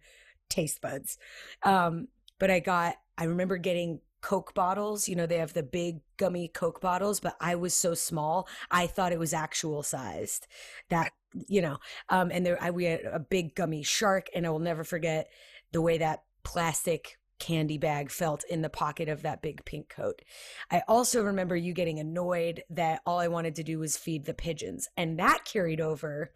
taste 0.50 0.82
buds. 0.82 1.18
Um 1.64 2.08
but 2.40 2.52
i 2.52 2.60
got 2.60 2.96
i 3.18 3.24
remember 3.24 3.58
getting 3.58 4.00
coke 4.22 4.54
bottles. 4.54 5.08
You 5.08 5.16
know 5.16 5.26
they 5.26 5.38
have 5.38 5.54
the 5.54 5.64
big 5.64 6.02
gummy 6.18 6.48
coke 6.48 6.82
bottles 6.82 7.20
but 7.20 7.36
i 7.42 7.56
was 7.56 7.74
so 7.74 7.94
small 7.94 8.48
i 8.72 8.88
thought 8.88 9.12
it 9.12 9.20
was 9.20 9.34
actual 9.34 9.84
sized. 9.84 10.48
That 10.90 11.12
you 11.48 11.62
know 11.62 11.78
um 12.10 12.32
and 12.32 12.46
there 12.46 12.62
I, 12.62 12.72
we 12.72 12.86
had 12.86 13.02
a 13.12 13.20
big 13.20 13.56
gummy 13.56 13.84
shark 13.84 14.28
and 14.34 14.46
i 14.48 14.50
will 14.50 14.60
never 14.60 14.84
forget 14.84 15.30
the 15.72 15.82
way 15.82 15.98
that 15.98 16.24
plastic 16.44 17.18
candy 17.40 17.78
bag 17.78 18.10
felt 18.10 18.44
in 18.50 18.62
the 18.62 18.70
pocket 18.70 19.10
of 19.10 19.22
that 19.22 19.42
big 19.42 19.64
pink 19.66 19.90
coat. 19.90 20.22
I 20.72 20.84
also 20.88 21.24
remember 21.24 21.56
you 21.56 21.74
getting 21.74 22.00
annoyed 22.00 22.64
that 22.70 23.02
all 23.06 23.20
I 23.20 23.28
wanted 23.28 23.56
to 23.56 23.64
do 23.64 23.80
was 23.80 23.98
feed 23.98 24.26
the 24.26 24.34
pigeons. 24.34 24.90
And 24.98 25.20
that 25.20 25.46
carried 25.46 25.82
over 25.82 26.32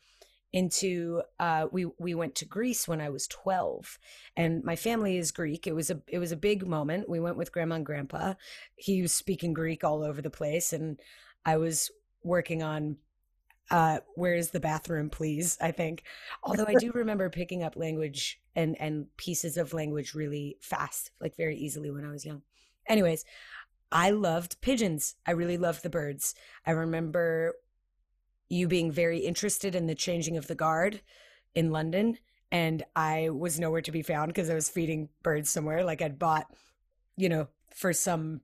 into 0.54 1.22
uh, 1.40 1.68
we 1.72 1.86
we 1.98 2.14
went 2.14 2.36
to 2.36 2.46
Greece 2.46 2.88
when 2.88 3.00
I 3.00 3.10
was 3.10 3.28
12 3.28 3.98
and 4.36 4.64
my 4.64 4.76
family 4.76 5.18
is 5.18 5.32
Greek 5.32 5.66
it 5.66 5.74
was 5.74 5.90
a 5.90 6.02
it 6.08 6.20
was 6.20 6.34
a 6.34 6.38
big 6.38 6.68
moment 6.68 7.08
we 7.08 7.22
went 7.22 7.38
with 7.38 7.54
grandma 7.54 7.76
and 7.76 7.86
grandpa 7.86 8.34
he 8.76 9.02
was 9.02 9.14
speaking 9.14 9.54
Greek 9.54 9.84
all 9.86 10.04
over 10.04 10.22
the 10.22 10.30
place 10.30 10.74
and 10.74 11.00
I 11.46 11.56
was 11.56 11.90
working 12.24 12.62
on 12.62 12.98
uh, 13.72 14.00
where's 14.16 14.50
the 14.50 14.60
bathroom, 14.60 15.10
please? 15.10 15.58
I 15.62 15.72
think. 15.72 16.04
Although 16.44 16.66
I 16.68 16.76
do 16.76 16.92
remember 16.94 17.30
picking 17.30 17.64
up 17.64 17.76
language 17.76 18.40
and 18.56 18.80
and 18.80 19.08
pieces 19.18 19.58
of 19.58 19.74
language 19.74 20.14
really 20.14 20.58
fast, 20.62 21.12
like 21.20 21.36
very 21.38 21.58
easily 21.58 21.90
when 21.90 22.06
I 22.06 22.12
was 22.12 22.26
young. 22.26 22.42
Anyways, 22.88 23.26
I 23.92 24.12
loved 24.12 24.60
pigeons. 24.62 25.16
I 25.26 25.32
really 25.32 25.58
loved 25.58 25.84
the 25.84 25.90
birds. 25.90 26.36
I 26.66 26.72
remember 26.72 27.56
you 28.50 28.68
being 28.68 28.92
very 28.92 29.20
interested 29.20 29.74
in 29.74 29.88
the 29.88 29.96
changing 29.96 30.36
of 30.36 30.48
the 30.48 30.56
guard 30.56 31.02
in 31.56 31.72
London, 31.72 32.18
and 32.52 32.84
I 32.96 33.30
was 33.30 33.60
nowhere 33.60 33.82
to 33.82 33.92
be 33.92 34.02
found 34.02 34.28
because 34.34 34.50
I 34.50 34.56
was 34.56 34.70
feeding 34.70 35.08
birds 35.24 35.50
somewhere. 35.50 35.86
Like 35.86 36.02
I'd 36.02 36.20
bought, 36.20 36.48
you 37.16 37.30
know, 37.30 37.48
for 37.74 37.94
some 37.94 38.42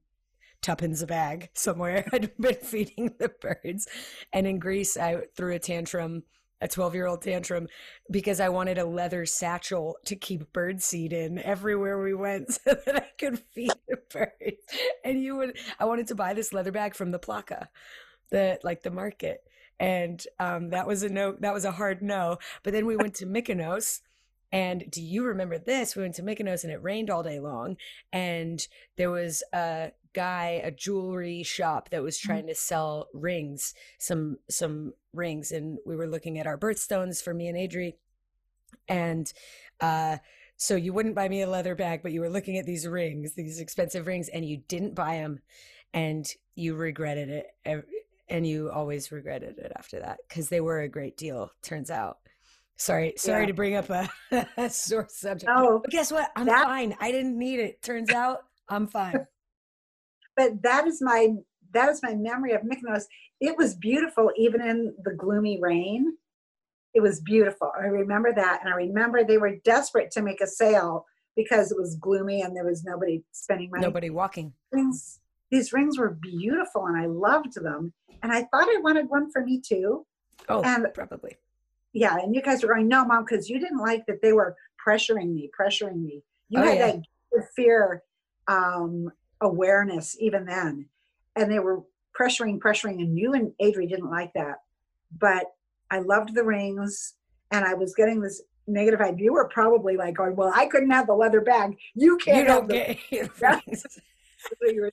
tuppence 0.62 1.02
a 1.02 1.06
bag 1.06 1.50
somewhere. 1.54 2.06
I'd 2.12 2.36
been 2.38 2.54
feeding 2.54 3.14
the 3.18 3.28
birds. 3.28 3.86
And 4.32 4.46
in 4.46 4.58
Greece, 4.58 4.96
I 4.96 5.22
threw 5.36 5.54
a 5.54 5.58
tantrum, 5.58 6.24
a 6.60 6.68
12 6.68 6.94
year 6.94 7.06
old 7.06 7.22
tantrum, 7.22 7.68
because 8.10 8.40
I 8.40 8.48
wanted 8.48 8.78
a 8.78 8.84
leather 8.84 9.26
satchel 9.26 9.96
to 10.06 10.16
keep 10.16 10.52
bird 10.52 10.82
seed 10.82 11.12
in 11.12 11.38
everywhere 11.38 12.02
we 12.02 12.14
went 12.14 12.52
so 12.64 12.76
that 12.86 12.96
I 12.96 13.08
could 13.18 13.38
feed 13.54 13.72
the 13.88 13.98
birds. 14.12 14.62
And 15.04 15.22
you 15.22 15.36
would, 15.36 15.56
I 15.78 15.84
wanted 15.84 16.08
to 16.08 16.14
buy 16.14 16.34
this 16.34 16.52
leather 16.52 16.72
bag 16.72 16.94
from 16.94 17.10
the 17.10 17.18
Plaka, 17.18 17.68
the 18.30 18.58
like 18.62 18.82
the 18.82 18.90
market. 18.90 19.42
And 19.80 20.24
um, 20.40 20.70
that 20.70 20.88
was 20.88 21.04
a 21.04 21.08
no, 21.08 21.36
that 21.38 21.54
was 21.54 21.64
a 21.64 21.70
hard 21.70 22.02
no. 22.02 22.38
But 22.64 22.72
then 22.72 22.84
we 22.84 22.96
went 22.96 23.14
to 23.16 23.26
Mykonos. 23.26 24.00
And 24.50 24.90
do 24.90 25.02
you 25.02 25.24
remember 25.24 25.58
this? 25.58 25.94
We 25.94 26.02
went 26.02 26.14
to 26.16 26.22
Mykonos 26.22 26.64
and 26.64 26.72
it 26.72 26.82
rained 26.82 27.10
all 27.10 27.22
day 27.22 27.38
long. 27.38 27.76
And 28.12 28.66
there 28.96 29.10
was 29.10 29.42
a 29.52 29.92
guy 30.14 30.60
a 30.64 30.70
jewelry 30.70 31.42
shop 31.42 31.90
that 31.90 32.02
was 32.02 32.18
mm. 32.18 32.22
trying 32.22 32.46
to 32.46 32.54
sell 32.54 33.08
rings 33.12 33.74
some 33.98 34.38
some 34.48 34.92
rings 35.12 35.52
and 35.52 35.78
we 35.86 35.94
were 35.94 36.06
looking 36.06 36.38
at 36.38 36.46
our 36.46 36.58
birthstones 36.58 37.22
for 37.22 37.34
me 37.34 37.46
and 37.46 37.56
adri 37.56 37.94
and 38.88 39.32
uh 39.80 40.16
so 40.56 40.74
you 40.74 40.92
wouldn't 40.92 41.14
buy 41.14 41.28
me 41.28 41.42
a 41.42 41.48
leather 41.48 41.74
bag 41.74 42.02
but 42.02 42.10
you 42.10 42.20
were 42.20 42.30
looking 42.30 42.56
at 42.56 42.66
these 42.66 42.86
rings 42.86 43.34
these 43.34 43.60
expensive 43.60 44.06
rings 44.06 44.28
and 44.28 44.44
you 44.44 44.56
didn't 44.68 44.94
buy 44.94 45.16
them 45.16 45.40
and 45.94 46.34
you 46.54 46.74
regretted 46.74 47.28
it 47.28 47.84
and 48.28 48.46
you 48.46 48.70
always 48.70 49.12
regretted 49.12 49.58
it 49.58 49.72
after 49.76 50.00
that 50.00 50.18
because 50.28 50.48
they 50.48 50.60
were 50.60 50.80
a 50.80 50.88
great 50.88 51.16
deal 51.16 51.52
turns 51.62 51.90
out 51.90 52.18
sorry 52.78 53.14
sorry 53.16 53.42
yeah. 53.42 53.46
to 53.46 53.54
bring 53.54 53.74
up 53.74 53.90
a, 53.90 54.08
a 54.56 54.70
sore 54.70 55.06
subject 55.10 55.50
oh, 55.54 55.80
but 55.82 55.90
guess 55.90 56.10
what 56.12 56.30
i'm 56.36 56.46
that- 56.46 56.64
fine 56.64 56.96
i 57.00 57.10
didn't 57.10 57.38
need 57.38 57.60
it 57.60 57.82
turns 57.82 58.10
out 58.10 58.40
i'm 58.68 58.86
fine 58.86 59.26
but 60.36 60.62
that 60.62 60.86
is 60.86 61.02
my 61.02 61.28
that 61.72 61.88
is 61.88 62.02
my 62.02 62.14
memory 62.14 62.52
of 62.52 62.62
Mykonos. 62.62 63.04
It 63.40 63.56
was 63.56 63.74
beautiful 63.74 64.30
even 64.36 64.60
in 64.60 64.94
the 65.04 65.12
gloomy 65.14 65.58
rain. 65.60 66.16
It 66.94 67.02
was 67.02 67.20
beautiful. 67.20 67.70
I 67.78 67.86
remember 67.86 68.32
that, 68.34 68.60
and 68.62 68.72
I 68.72 68.76
remember 68.76 69.22
they 69.22 69.38
were 69.38 69.56
desperate 69.64 70.10
to 70.12 70.22
make 70.22 70.40
a 70.40 70.46
sale 70.46 71.04
because 71.36 71.70
it 71.70 71.78
was 71.78 71.96
gloomy 71.96 72.42
and 72.42 72.56
there 72.56 72.64
was 72.64 72.82
nobody 72.82 73.22
spending 73.32 73.70
money. 73.70 73.82
Nobody 73.82 74.10
walking. 74.10 74.54
Rings, 74.72 75.20
these 75.50 75.72
rings 75.72 75.98
were 75.98 76.18
beautiful, 76.20 76.86
and 76.86 76.96
I 76.96 77.06
loved 77.06 77.54
them. 77.54 77.92
And 78.22 78.32
I 78.32 78.40
thought 78.40 78.64
I 78.68 78.80
wanted 78.82 79.08
one 79.08 79.30
for 79.30 79.44
me 79.44 79.60
too. 79.64 80.06
Oh, 80.48 80.62
and 80.62 80.86
probably. 80.94 81.36
Yeah, 81.92 82.16
and 82.18 82.34
you 82.34 82.42
guys 82.42 82.62
were 82.62 82.74
going, 82.74 82.88
no, 82.88 83.04
mom, 83.04 83.24
because 83.24 83.48
you 83.48 83.58
didn't 83.58 83.78
like 83.78 84.04
that 84.06 84.20
they 84.22 84.32
were 84.32 84.56
pressuring 84.84 85.32
me, 85.32 85.50
pressuring 85.58 86.02
me. 86.02 86.22
You 86.48 86.60
oh, 86.60 86.64
had 86.64 86.78
yeah. 86.78 86.96
that 87.32 87.48
fear 87.56 88.02
um, 88.46 89.10
awareness 89.40 90.16
even 90.20 90.44
then. 90.44 90.88
And 91.36 91.50
they 91.50 91.58
were 91.58 91.82
pressuring, 92.18 92.58
pressuring, 92.58 93.00
and 93.00 93.16
you 93.16 93.34
and 93.34 93.52
Adri 93.62 93.88
didn't 93.88 94.10
like 94.10 94.32
that. 94.34 94.56
But 95.18 95.46
I 95.90 96.00
loved 96.00 96.34
the 96.34 96.44
rings 96.44 97.14
and 97.50 97.64
I 97.64 97.74
was 97.74 97.94
getting 97.94 98.20
this 98.20 98.42
negative 98.66 99.00
vibe. 99.00 99.20
You 99.20 99.32
were 99.32 99.48
probably 99.48 99.96
like 99.96 100.14
going, 100.14 100.36
Well, 100.36 100.52
I 100.54 100.66
couldn't 100.66 100.90
have 100.90 101.06
the 101.06 101.14
leather 101.14 101.40
bag. 101.40 101.76
You 101.94 102.18
can't 102.18 102.38
you 102.38 102.44
don't 102.44 102.70
have 102.72 102.98
the 103.10 104.90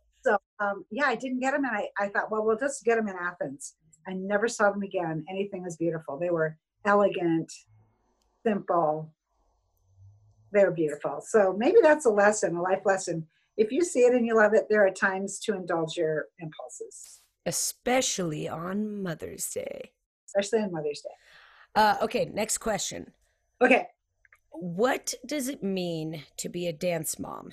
so 0.24 0.38
um, 0.58 0.84
yeah, 0.90 1.06
I 1.06 1.14
didn't 1.14 1.40
get 1.40 1.52
them 1.52 1.64
and 1.64 1.76
I, 1.76 1.88
I 1.98 2.08
thought, 2.08 2.30
well, 2.30 2.44
we'll 2.44 2.58
just 2.58 2.84
get 2.84 2.96
them 2.96 3.08
in 3.08 3.16
Athens. 3.16 3.74
I 4.08 4.14
never 4.14 4.48
saw 4.48 4.70
them 4.70 4.82
again. 4.82 5.24
Anything 5.28 5.62
was 5.62 5.76
beautiful. 5.76 6.18
They 6.18 6.30
were 6.30 6.56
elegant, 6.84 7.52
simple. 8.46 9.12
They 10.52 10.64
were 10.64 10.70
beautiful. 10.70 11.20
So 11.20 11.54
maybe 11.56 11.78
that's 11.82 12.06
a 12.06 12.10
lesson, 12.10 12.56
a 12.56 12.62
life 12.62 12.82
lesson 12.86 13.26
if 13.58 13.72
you 13.72 13.82
see 13.82 14.00
it 14.00 14.14
and 14.14 14.24
you 14.24 14.36
love 14.36 14.54
it, 14.54 14.68
there 14.70 14.86
are 14.86 14.90
times 14.90 15.40
to 15.40 15.54
indulge 15.54 15.96
your 15.96 16.26
impulses. 16.38 17.20
Especially 17.44 18.48
on 18.48 19.02
Mother's 19.02 19.50
Day. 19.50 19.92
Especially 20.26 20.60
on 20.60 20.72
Mother's 20.72 21.02
Day. 21.02 21.10
Uh, 21.74 21.96
okay, 22.02 22.30
next 22.32 22.58
question. 22.58 23.12
Okay. 23.60 23.88
What 24.50 25.12
does 25.26 25.48
it 25.48 25.62
mean 25.62 26.22
to 26.36 26.48
be 26.48 26.68
a 26.68 26.72
dance 26.72 27.18
mom? 27.18 27.52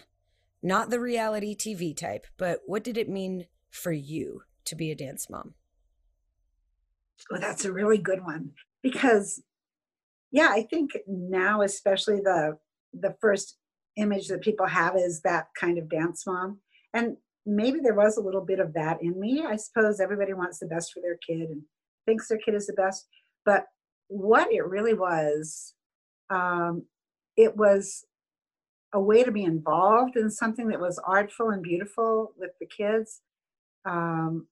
Not 0.62 0.92
the 0.92 1.00
reality 1.00 1.56
TV 1.56 1.98
type, 1.98 2.28
but 2.38 2.60
what 2.68 2.84
did 2.84 2.98
it 2.98 3.10
mean 3.10 3.48
for 3.72 3.92
you 3.92 4.44
to 4.66 4.76
be 4.76 4.92
a 4.92 4.96
dance 4.96 5.28
mom? 5.30 5.56
Well, 7.30 7.42
that's 7.42 7.66
a 7.66 7.74
really 7.74 7.98
good 7.98 8.24
one 8.24 8.52
because, 8.84 9.42
yeah, 10.32 10.50
I 10.52 10.64
think 10.64 10.92
now, 11.08 11.62
especially 11.62 12.18
the 12.18 12.58
the 12.94 13.16
first 13.20 13.58
image 13.98 14.28
that 14.28 14.42
people 14.42 14.66
have 14.66 14.96
is 14.96 15.22
that 15.22 15.48
kind 15.60 15.78
of 15.78 15.90
dance 15.90 16.26
mom. 16.26 16.60
And 16.94 17.18
maybe 17.46 17.80
there 17.82 17.94
was 17.94 18.18
a 18.18 18.22
little 18.22 18.42
bit 18.42 18.60
of 18.60 18.74
that 18.74 19.02
in 19.02 19.20
me. 19.20 19.44
I 19.46 19.56
suppose 19.56 20.00
everybody 20.00 20.34
wants 20.34 20.60
the 20.60 20.68
best 20.68 20.94
for 20.94 21.02
their 21.02 21.18
kid 21.18 21.50
and 21.50 21.62
thinks 22.06 22.28
their 22.28 22.38
kid 22.38 22.56
is 22.56 22.68
the 22.68 22.74
best. 22.74 23.08
But 23.46 23.66
what 24.08 24.52
it 24.52 24.66
really 24.66 24.94
was, 24.94 25.74
um, 26.30 26.86
it 27.38 27.56
was 27.56 28.06
a 28.94 29.00
way 29.00 29.24
to 29.24 29.32
be 29.32 29.44
involved 29.44 30.16
in 30.16 30.32
something 30.32 30.70
that 30.70 30.80
was 30.80 31.00
artful 31.06 31.50
and 31.50 31.62
beautiful 31.62 32.34
with 32.38 32.52
the 32.60 32.66
kids. 32.66 33.22
Um, 33.86 34.48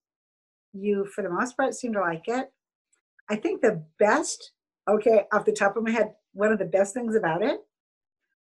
you, 0.74 1.06
for 1.06 1.22
the 1.22 1.30
most 1.30 1.56
part, 1.56 1.74
seem 1.74 1.92
to 1.94 2.00
like 2.00 2.28
it. 2.28 2.50
I 3.30 3.36
think 3.36 3.62
the 3.62 3.84
best, 3.98 4.52
okay, 4.88 5.24
off 5.32 5.44
the 5.44 5.52
top 5.52 5.76
of 5.76 5.84
my 5.84 5.90
head, 5.90 6.14
one 6.32 6.52
of 6.52 6.58
the 6.58 6.64
best 6.64 6.94
things 6.94 7.14
about 7.14 7.42
it 7.42 7.60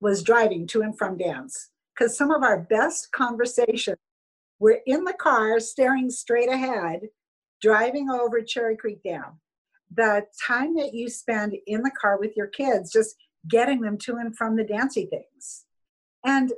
was 0.02 0.24
driving 0.24 0.68
to 0.68 0.82
and 0.82 0.98
from 0.98 1.18
dance. 1.18 1.70
Because 1.94 2.18
some 2.18 2.32
of 2.32 2.44
our 2.44 2.60
best 2.60 3.12
conversations 3.12 3.98
were 4.60 4.80
in 4.86 5.04
the 5.06 5.14
car, 5.14 5.60
staring 5.60 6.10
straight 6.10 6.50
ahead, 6.50 7.02
driving 7.62 8.10
over 8.10 8.42
Cherry 8.42 8.76
Creek 8.76 9.02
Dam. 9.04 9.40
The 9.94 10.26
time 10.46 10.76
that 10.76 10.94
you 10.94 11.10
spend 11.10 11.56
in 11.68 11.82
the 11.84 11.92
car 11.92 12.20
with 12.20 12.36
your 12.36 12.48
kids, 12.48 12.92
just 12.92 13.16
getting 13.48 13.82
them 13.82 13.98
to 14.00 14.16
and 14.18 14.36
from 14.36 14.56
the 14.56 14.64
dancey 14.64 15.06
things. 15.06 15.66
And 16.26 16.52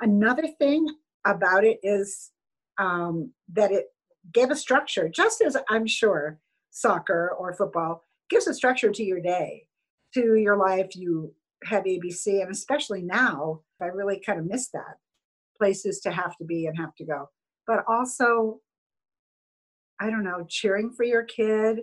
another 0.00 0.48
thing 0.58 0.86
about 1.24 1.64
it 1.64 1.78
is 1.82 2.32
um, 2.78 3.32
that 3.52 3.70
it 3.70 3.86
gave 4.32 4.50
a 4.50 4.56
structure, 4.56 5.08
just 5.08 5.40
as 5.40 5.56
I'm 5.68 5.86
sure 5.86 6.38
soccer 6.70 7.34
or 7.38 7.52
football 7.54 8.04
gives 8.28 8.46
a 8.46 8.54
structure 8.54 8.90
to 8.90 9.02
your 9.02 9.20
day, 9.20 9.66
to 10.14 10.36
your 10.36 10.56
life. 10.56 10.94
You 10.94 11.34
have 11.64 11.84
ABC, 11.84 12.40
and 12.40 12.50
especially 12.50 13.02
now, 13.02 13.60
I 13.82 13.86
really 13.86 14.20
kind 14.24 14.38
of 14.38 14.46
miss 14.46 14.68
that 14.70 14.96
places 15.58 16.00
to 16.00 16.10
have 16.10 16.36
to 16.38 16.44
be 16.44 16.66
and 16.66 16.76
have 16.78 16.94
to 16.96 17.04
go. 17.04 17.28
But 17.66 17.84
also, 17.86 18.60
I 20.00 20.08
don't 20.08 20.24
know, 20.24 20.46
cheering 20.48 20.90
for 20.90 21.04
your 21.04 21.24
kid, 21.24 21.80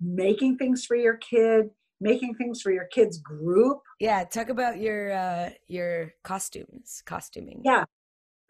making 0.00 0.58
things 0.58 0.84
for 0.84 0.96
your 0.96 1.16
kid, 1.16 1.70
making 2.00 2.34
things 2.34 2.60
for 2.60 2.72
your 2.72 2.86
kids 2.86 3.18
group. 3.18 3.78
Yeah, 4.00 4.24
talk 4.24 4.48
about 4.48 4.80
your 4.80 5.12
uh 5.12 5.50
your 5.68 6.12
costumes, 6.24 7.02
costuming. 7.06 7.62
Yeah. 7.64 7.84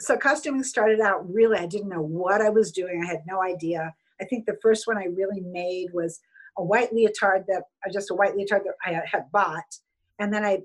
So 0.02 0.16
costuming 0.16 0.64
started 0.64 1.00
out 1.00 1.32
really 1.32 1.58
I 1.58 1.66
didn't 1.66 1.88
know 1.88 2.02
what 2.02 2.40
I 2.40 2.50
was 2.50 2.72
doing. 2.72 3.02
I 3.02 3.06
had 3.06 3.22
no 3.26 3.42
idea. 3.42 3.94
I 4.20 4.24
think 4.24 4.46
the 4.46 4.58
first 4.60 4.86
one 4.86 4.98
I 4.98 5.04
really 5.04 5.40
made 5.40 5.88
was 5.92 6.20
a 6.58 6.64
white 6.64 6.92
leotard 6.92 7.44
that 7.48 7.62
uh, 7.86 7.92
just 7.92 8.10
a 8.10 8.14
white 8.14 8.36
leotard 8.36 8.62
that 8.64 8.74
I 8.84 9.00
had 9.06 9.30
bought 9.32 9.64
and 10.18 10.32
then 10.32 10.44
I 10.44 10.58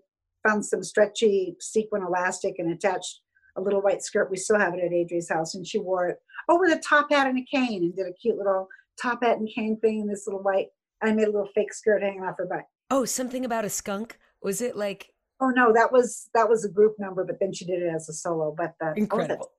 found 0.48 0.66
some 0.66 0.84
stretchy 0.84 1.56
sequin 1.60 2.04
elastic 2.04 2.56
and 2.58 2.72
attached 2.72 3.22
a 3.58 3.62
little 3.62 3.82
white 3.82 4.04
skirt. 4.04 4.30
We 4.30 4.38
still 4.38 4.60
have 4.60 4.74
it 4.74 4.84
at 4.84 4.94
Adri's 4.94 5.30
house, 5.30 5.56
and 5.56 5.66
she 5.66 5.80
wore 5.80 6.08
it 6.10 6.18
oh 6.50 6.60
the 6.68 6.82
top 6.88 7.12
hat 7.12 7.28
and 7.28 7.40
a 7.40 7.44
cane, 7.44 7.84
and 7.84 7.96
did 7.96 8.08
a 8.08 8.14
cute 8.14 8.38
little 8.38 8.68
top 9.02 9.24
hat 9.24 9.38
and 9.38 9.50
cane 9.54 9.78
thing 9.80 10.02
in 10.02 10.08
this 10.08 10.28
little 10.28 10.44
white. 10.44 10.68
I 11.02 11.12
made 11.12 11.28
a 11.28 11.32
little 11.32 11.50
fake 11.54 11.74
skirt 11.74 12.02
hanging 12.02 12.24
off 12.24 12.38
her 12.38 12.46
butt. 12.46 12.66
Oh, 12.90 13.06
something 13.06 13.46
about 13.46 13.66
a 13.66 13.70
skunk. 13.70 14.18
Was 14.42 14.62
it 14.62 14.76
like? 14.76 15.12
Oh 15.40 15.50
no, 15.50 15.72
that 15.74 15.92
was 15.92 16.30
that 16.34 16.50
was 16.50 16.66
a 16.66 16.70
group 16.70 16.96
number, 16.98 17.24
but 17.24 17.40
then 17.40 17.54
she 17.54 17.66
did 17.66 17.82
it 17.82 17.94
as 17.94 18.10
a 18.10 18.14
solo. 18.14 18.54
But 18.56 18.74
that 18.80 18.94
oh, 18.94 18.98
incredible. 18.98 19.52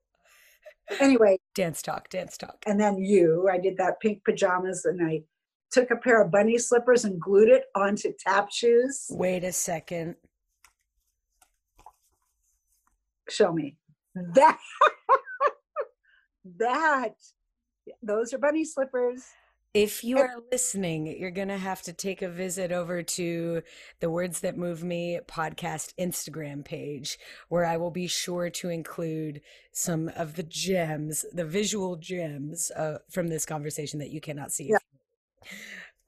Oh, 0.90 0.97
anyway, 1.00 1.38
dance 1.54 1.82
talk, 1.82 2.08
dance 2.08 2.37
talk. 2.37 2.56
And 2.66 2.80
then 2.80 2.99
you, 2.99 3.49
I 3.50 3.58
did 3.58 3.76
that 3.78 4.00
pink 4.00 4.25
pajamas, 4.25 4.85
and 4.85 5.00
I 5.06 5.23
took 5.70 5.90
a 5.90 5.97
pair 5.97 6.23
of 6.23 6.30
bunny 6.30 6.58
slippers 6.58 7.04
and 7.04 7.20
glued 7.20 7.49
it 7.49 7.64
onto 7.75 8.12
tap 8.18 8.50
shoes. 8.50 9.06
Wait 9.11 9.44
a 9.44 9.52
second. 9.52 10.16
Show 13.28 13.52
me 13.52 13.76
that. 14.14 14.58
that. 16.58 17.14
Those 18.02 18.32
are 18.32 18.38
bunny 18.38 18.64
slippers. 18.64 19.25
If 19.75 20.02
you 20.02 20.19
are 20.19 20.43
listening, 20.50 21.07
you're 21.19 21.31
going 21.31 21.49
to 21.49 21.59
have 21.59 21.83
to 21.83 21.93
take 21.93 22.23
a 22.23 22.28
visit 22.28 22.73
over 22.73 23.02
to 23.02 23.63
the 24.00 24.11
Words 24.11 24.41
That 24.41 24.57
Move 24.57 24.83
Me 24.83 25.21
podcast 25.28 25.93
Instagram 26.00 26.65
page, 26.65 27.19
where 27.50 27.67
I 27.67 27.76
will 27.76 27.91
be 27.91 28.07
sure 28.07 28.49
to 28.49 28.71
include 28.71 29.43
some 29.71 30.11
of 30.17 30.37
the 30.37 30.43
gems, 30.43 31.26
the 31.33 31.45
visual 31.45 31.97
gems 31.97 32.71
uh, 32.71 32.99
from 33.11 33.28
this 33.28 33.45
conversation 33.45 33.99
that 33.99 34.11
you 34.11 34.23
cannot 34.23 34.52
see. 34.52 34.71
Yeah. 34.71 34.78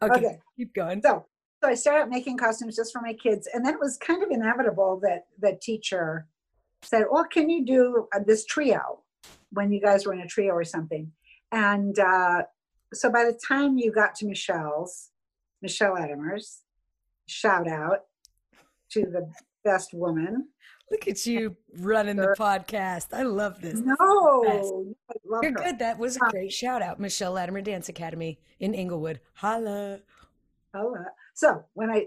Okay, 0.03 0.27
okay, 0.27 0.39
keep 0.57 0.73
going. 0.73 1.03
So, 1.03 1.27
so 1.63 1.69
I 1.69 1.75
started 1.75 2.09
making 2.09 2.39
costumes 2.39 2.77
just 2.77 2.93
for 2.95 3.03
my 3.03 3.13
kids, 3.13 3.47
and 3.53 3.65
then 3.65 3.75
it 3.75 3.81
was 3.81 3.99
kind 3.99 4.23
of 4.23 4.31
inevitable 4.31 4.99
that 5.03 5.27
the 5.39 5.59
teacher 5.61 6.27
said, 6.83 7.05
"Well, 7.11 7.25
can 7.25 7.51
you 7.51 7.67
do 7.67 8.09
uh, 8.15 8.21
this 8.27 8.47
trio 8.47 9.03
when 9.51 9.71
you 9.71 9.83
guys 9.83 10.07
were 10.07 10.15
in 10.15 10.21
a 10.21 10.27
trio 10.27 10.55
or 10.55 10.65
something?" 10.65 11.13
And 11.53 11.99
uh, 11.99 12.45
so 12.93 13.11
by 13.11 13.25
the 13.25 13.39
time 13.47 13.79
you 13.79 13.93
got 13.93 14.15
to 14.17 14.27
Michelle's, 14.27 15.11
Michelle 15.63 15.95
Latimer's, 15.95 16.63
shout 17.27 17.69
out 17.69 18.01
to 18.93 19.03
the 19.03 19.31
best 19.65 19.95
woman. 19.95 20.49
Look 20.91 21.07
at 21.07 21.25
you 21.25 21.57
running 21.79 22.17
the 22.17 22.35
podcast. 22.37 23.09
I 23.13 23.23
love 23.23 23.61
this. 23.61 23.81
No, 23.81 23.95
love 25.25 25.43
you're 25.43 25.53
her. 25.53 25.65
good. 25.65 25.79
That 25.79 25.99
was 25.99 26.17
a 26.17 26.21
great 26.31 26.53
shout 26.53 26.83
out. 26.83 26.99
Michelle 26.99 27.33
Latimer 27.33 27.61
Dance 27.61 27.89
Academy 27.89 28.41
in 28.59 28.75
Englewood. 28.75 29.21
Holla. 29.35 30.01
Holla. 30.75 31.07
So 31.35 31.65
when 31.75 31.91
I 31.91 32.07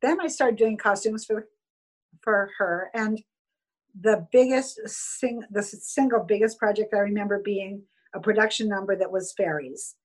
then 0.00 0.20
I 0.20 0.28
started 0.28 0.56
doing 0.56 0.76
costumes 0.76 1.24
for 1.24 1.48
for 2.22 2.50
her, 2.58 2.90
and 2.94 3.20
the 4.00 4.26
biggest 4.30 4.78
sing 4.86 5.42
the 5.50 5.62
single 5.62 6.20
biggest 6.20 6.56
project 6.58 6.94
I 6.94 6.98
remember 6.98 7.40
being 7.44 7.82
a 8.14 8.20
production 8.20 8.68
number 8.68 8.94
that 8.94 9.10
was 9.10 9.32
fairies. 9.36 9.96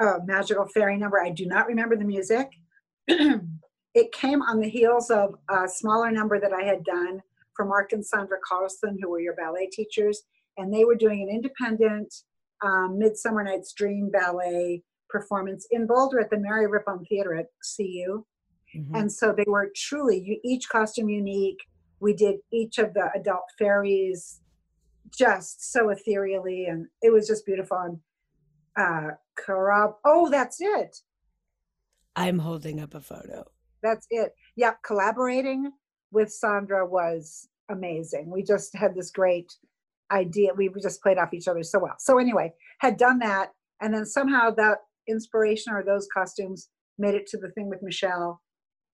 A 0.00 0.18
magical 0.24 0.66
fairy 0.66 0.96
number. 0.96 1.20
I 1.20 1.30
do 1.30 1.46
not 1.46 1.66
remember 1.66 1.96
the 1.96 2.04
music. 2.04 2.48
it 3.08 4.12
came 4.12 4.42
on 4.42 4.60
the 4.60 4.68
heels 4.68 5.10
of 5.10 5.34
a 5.50 5.68
smaller 5.68 6.10
number 6.10 6.40
that 6.40 6.52
I 6.52 6.62
had 6.62 6.84
done 6.84 7.22
for 7.54 7.64
Mark 7.64 7.92
and 7.92 8.04
Sandra 8.04 8.38
Carlson, 8.44 8.98
who 9.00 9.10
were 9.10 9.20
your 9.20 9.34
ballet 9.34 9.68
teachers, 9.70 10.22
and 10.56 10.72
they 10.72 10.84
were 10.84 10.94
doing 10.94 11.22
an 11.22 11.28
independent 11.28 12.14
um, 12.64 12.98
Midsummer 12.98 13.42
Night's 13.42 13.72
Dream 13.72 14.10
ballet 14.10 14.82
performance 15.08 15.66
in 15.70 15.86
Boulder 15.86 16.20
at 16.20 16.30
the 16.30 16.38
Mary 16.38 16.66
Rippon 16.66 17.04
Theater 17.04 17.34
at 17.34 17.46
CU. 17.76 18.24
Mm-hmm. 18.74 18.94
And 18.94 19.12
so 19.12 19.32
they 19.32 19.44
were 19.46 19.70
truly 19.74 20.22
you, 20.24 20.38
each 20.44 20.68
costume 20.68 21.08
unique. 21.08 21.58
We 22.00 22.14
did 22.14 22.36
each 22.52 22.78
of 22.78 22.94
the 22.94 23.10
adult 23.14 23.44
fairies 23.58 24.40
just 25.16 25.72
so 25.72 25.90
ethereally, 25.90 26.66
and 26.66 26.86
it 27.02 27.12
was 27.12 27.26
just 27.26 27.44
beautiful. 27.44 27.78
And 27.78 27.98
uh, 28.78 29.10
Karab, 29.38 29.94
oh, 30.04 30.30
that's 30.30 30.60
it. 30.60 30.96
I'm 32.16 32.38
holding 32.38 32.80
up 32.80 32.94
a 32.94 33.00
photo 33.00 33.44
that's 33.82 34.06
it. 34.10 34.34
Yeah, 34.56 34.72
collaborating 34.84 35.72
with 36.12 36.32
Sandra 36.32 36.86
was 36.86 37.48
amazing. 37.70 38.30
We 38.30 38.42
just 38.42 38.74
had 38.76 38.94
this 38.94 39.10
great 39.10 39.52
idea. 40.12 40.52
We 40.54 40.70
just 40.82 41.02
played 41.02 41.18
off 41.18 41.34
each 41.34 41.48
other 41.48 41.62
so 41.62 41.78
well. 41.78 41.96
So 41.98 42.18
anyway, 42.18 42.52
had 42.80 42.96
done 42.96 43.18
that, 43.20 43.52
and 43.80 43.94
then 43.94 44.06
somehow 44.06 44.50
that 44.50 44.78
inspiration 45.08 45.72
or 45.72 45.82
those 45.82 46.08
costumes 46.12 46.68
made 46.98 47.14
it 47.14 47.26
to 47.28 47.38
the 47.38 47.50
thing 47.50 47.68
with 47.68 47.82
Michelle. 47.82 48.42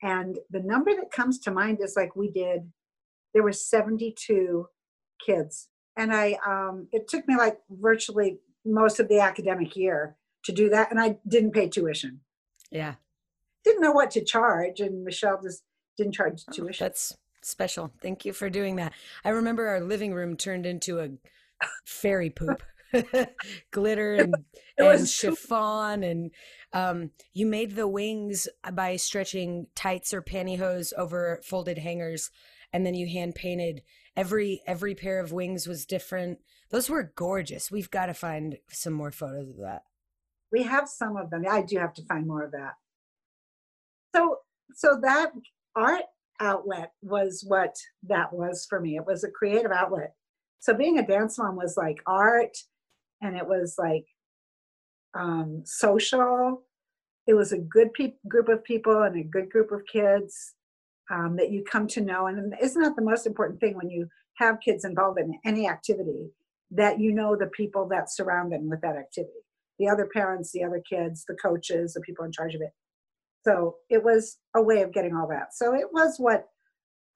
And 0.03 0.39
the 0.51 0.61
number 0.61 0.95
that 0.95 1.11
comes 1.11 1.39
to 1.41 1.51
mind 1.51 1.79
is 1.83 1.95
like 1.97 2.15
we 2.15 2.31
did. 2.31 2.71
There 3.33 3.43
were 3.43 3.53
72 3.53 4.67
kids, 5.25 5.69
and 5.97 6.13
I 6.13 6.39
um, 6.47 6.89
it 6.93 7.09
took 7.09 7.27
me 7.27 7.37
like 7.37 7.59
virtually 7.71 8.39
most 8.67 9.01
of 9.01 9.09
the 9.09 9.21
academic 9.21 9.77
year 9.77 10.17
to 10.45 10.53
do 10.53 10.69
that, 10.71 10.91
and 10.91 11.01
I 11.01 11.19
didn't 11.27 11.53
pay 11.53 11.69
tuition. 11.69 12.21
Yeah 12.71 12.95
didn't 13.67 13.83
know 13.83 13.93
what 13.93 14.13
to 14.13 14.25
charge, 14.25 14.81
and 14.81 15.05
Michelle 15.05 15.41
just 15.43 15.65
didn't 15.99 16.15
charge 16.15 16.45
oh, 16.49 16.53
tuition. 16.53 16.85
That's 16.85 17.17
special. 17.43 17.93
Thank 18.01 18.25
you 18.25 18.33
for 18.33 18.49
doing 18.49 18.77
that. 18.77 18.93
I 19.25 19.31
remember 19.31 19.67
our 19.67 19.81
living 19.81 20.15
room 20.15 20.37
turned 20.37 20.65
into 20.65 21.01
a 21.01 21.11
fairy 21.85 22.31
poop. 22.31 22.63
glitter 23.73 24.15
and, 24.21 24.35
and 24.79 25.09
chiffon 25.09 26.05
and 26.05 26.31
um, 26.73 27.11
you 27.35 27.45
made 27.45 27.75
the 27.75 27.89
wings 27.89 28.49
by 28.73 28.95
stretching 28.95 29.67
tights 29.75 30.15
or 30.15 30.23
pantyhose 30.23 30.93
over 30.97 31.41
folded 31.43 31.79
hangers 31.79 32.31
and 32.73 32.87
then 32.87 32.95
you 32.95 33.09
hand 33.09 33.35
painted 33.35 33.83
every 34.17 34.63
every 34.67 34.95
pair 34.95 35.19
of 35.19 35.33
wings 35.33 35.67
was 35.67 35.85
different 35.85 36.39
those 36.71 36.91
were 36.91 37.13
gorgeous. 37.15 37.71
We've 37.71 37.91
got 37.91 38.07
to 38.07 38.15
find 38.15 38.59
some 38.69 38.93
more 38.93 39.11
photos 39.11 39.51
of 39.51 39.59
that. 39.59 39.83
We 40.53 40.63
have 40.63 40.89
some 40.89 41.17
of 41.17 41.31
them. 41.31 41.45
I 41.49 41.63
do 41.63 41.79
have 41.79 41.95
to 41.95 42.05
find 42.05 42.27
more 42.27 42.45
of 42.45 42.53
that. 42.53 42.75
So 44.15 44.39
so 44.75 44.99
that 45.03 45.33
art 45.75 46.05
outlet 46.41 46.93
was 47.03 47.45
what 47.47 47.77
that 48.09 48.33
was 48.33 48.67
for 48.69 48.81
me. 48.81 48.97
It 48.97 49.07
was 49.07 49.25
a 49.25 49.31
creative 49.31 49.71
outlet. 49.71 50.15
So 50.59 50.75
being 50.75 50.99
a 50.99 51.07
dance 51.07 51.39
mom 51.39 51.57
was 51.57 51.77
like 51.77 52.03
art 52.07 52.57
and 53.23 53.37
it 53.37 53.47
was 53.47 53.77
like 53.79 54.07
um, 55.15 55.63
social. 55.65 56.63
It 57.27 57.35
was 57.35 57.53
a 57.53 57.59
good 57.59 57.93
pe- 57.95 58.15
group 58.29 58.49
of 58.49 58.65
people 58.65 59.03
and 59.03 59.17
a 59.17 59.25
good 59.25 59.51
group 59.51 59.73
of 59.73 59.87
kids 59.91 60.55
um, 61.11 61.37
that 61.37 61.51
you 61.51 61.65
come 61.65 61.87
to 61.89 62.01
know. 62.01 62.27
And 62.27 62.55
isn't 62.61 62.83
that 62.83 62.97
the 62.97 63.03
most 63.03 63.27
important 63.27 63.61
thing 63.61 63.77
when 63.77 63.91
you 63.91 64.09
have 64.35 64.61
kids 64.61 64.85
involved 64.85 65.19
in 65.19 65.39
any 65.45 65.69
activity 65.69 66.31
that 66.71 67.01
you 67.01 67.13
know 67.13 67.37
the 67.37 67.47
people 67.47 67.87
that 67.89 68.13
surround 68.13 68.53
them 68.53 68.69
with 68.69 68.81
that 68.81 68.97
activity 68.97 69.41
the 69.79 69.89
other 69.89 70.09
parents, 70.13 70.53
the 70.53 70.65
other 70.65 70.83
kids, 70.89 71.25
the 71.27 71.35
coaches, 71.35 71.95
the 71.95 72.01
people 72.01 72.25
in 72.25 72.33
charge 72.33 72.55
of 72.55 72.61
it. 72.61 72.73
So 73.45 73.77
it 73.89 74.03
was 74.03 74.39
a 74.55 74.63
way 74.63 74.83
of 74.83 74.93
getting 74.93 75.15
all 75.15 75.29
that. 75.29 75.55
So 75.55 75.75
it 75.75 75.87
was 75.93 76.17
what 76.19 76.47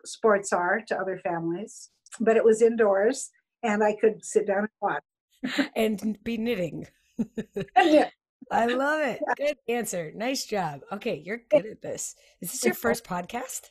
sports 0.04 0.52
are 0.52 0.80
to 0.88 0.96
other 0.96 1.18
families, 1.18 1.90
but 2.20 2.36
it 2.36 2.44
was 2.44 2.62
indoors 2.62 3.30
and 3.62 3.82
I 3.82 3.94
could 4.00 4.24
sit 4.24 4.46
down 4.46 4.68
and 4.68 4.68
watch. 4.80 5.70
and 5.76 6.18
be 6.22 6.36
knitting. 6.38 6.86
I 7.76 8.66
love 8.66 9.00
it. 9.00 9.20
Good 9.36 9.56
answer. 9.68 10.12
Nice 10.14 10.44
job. 10.44 10.80
Okay, 10.92 11.22
you're 11.24 11.42
good 11.50 11.66
at 11.66 11.82
this. 11.82 12.16
Is 12.40 12.52
this 12.52 12.64
your 12.64 12.74
first 12.74 13.04
podcast? 13.04 13.70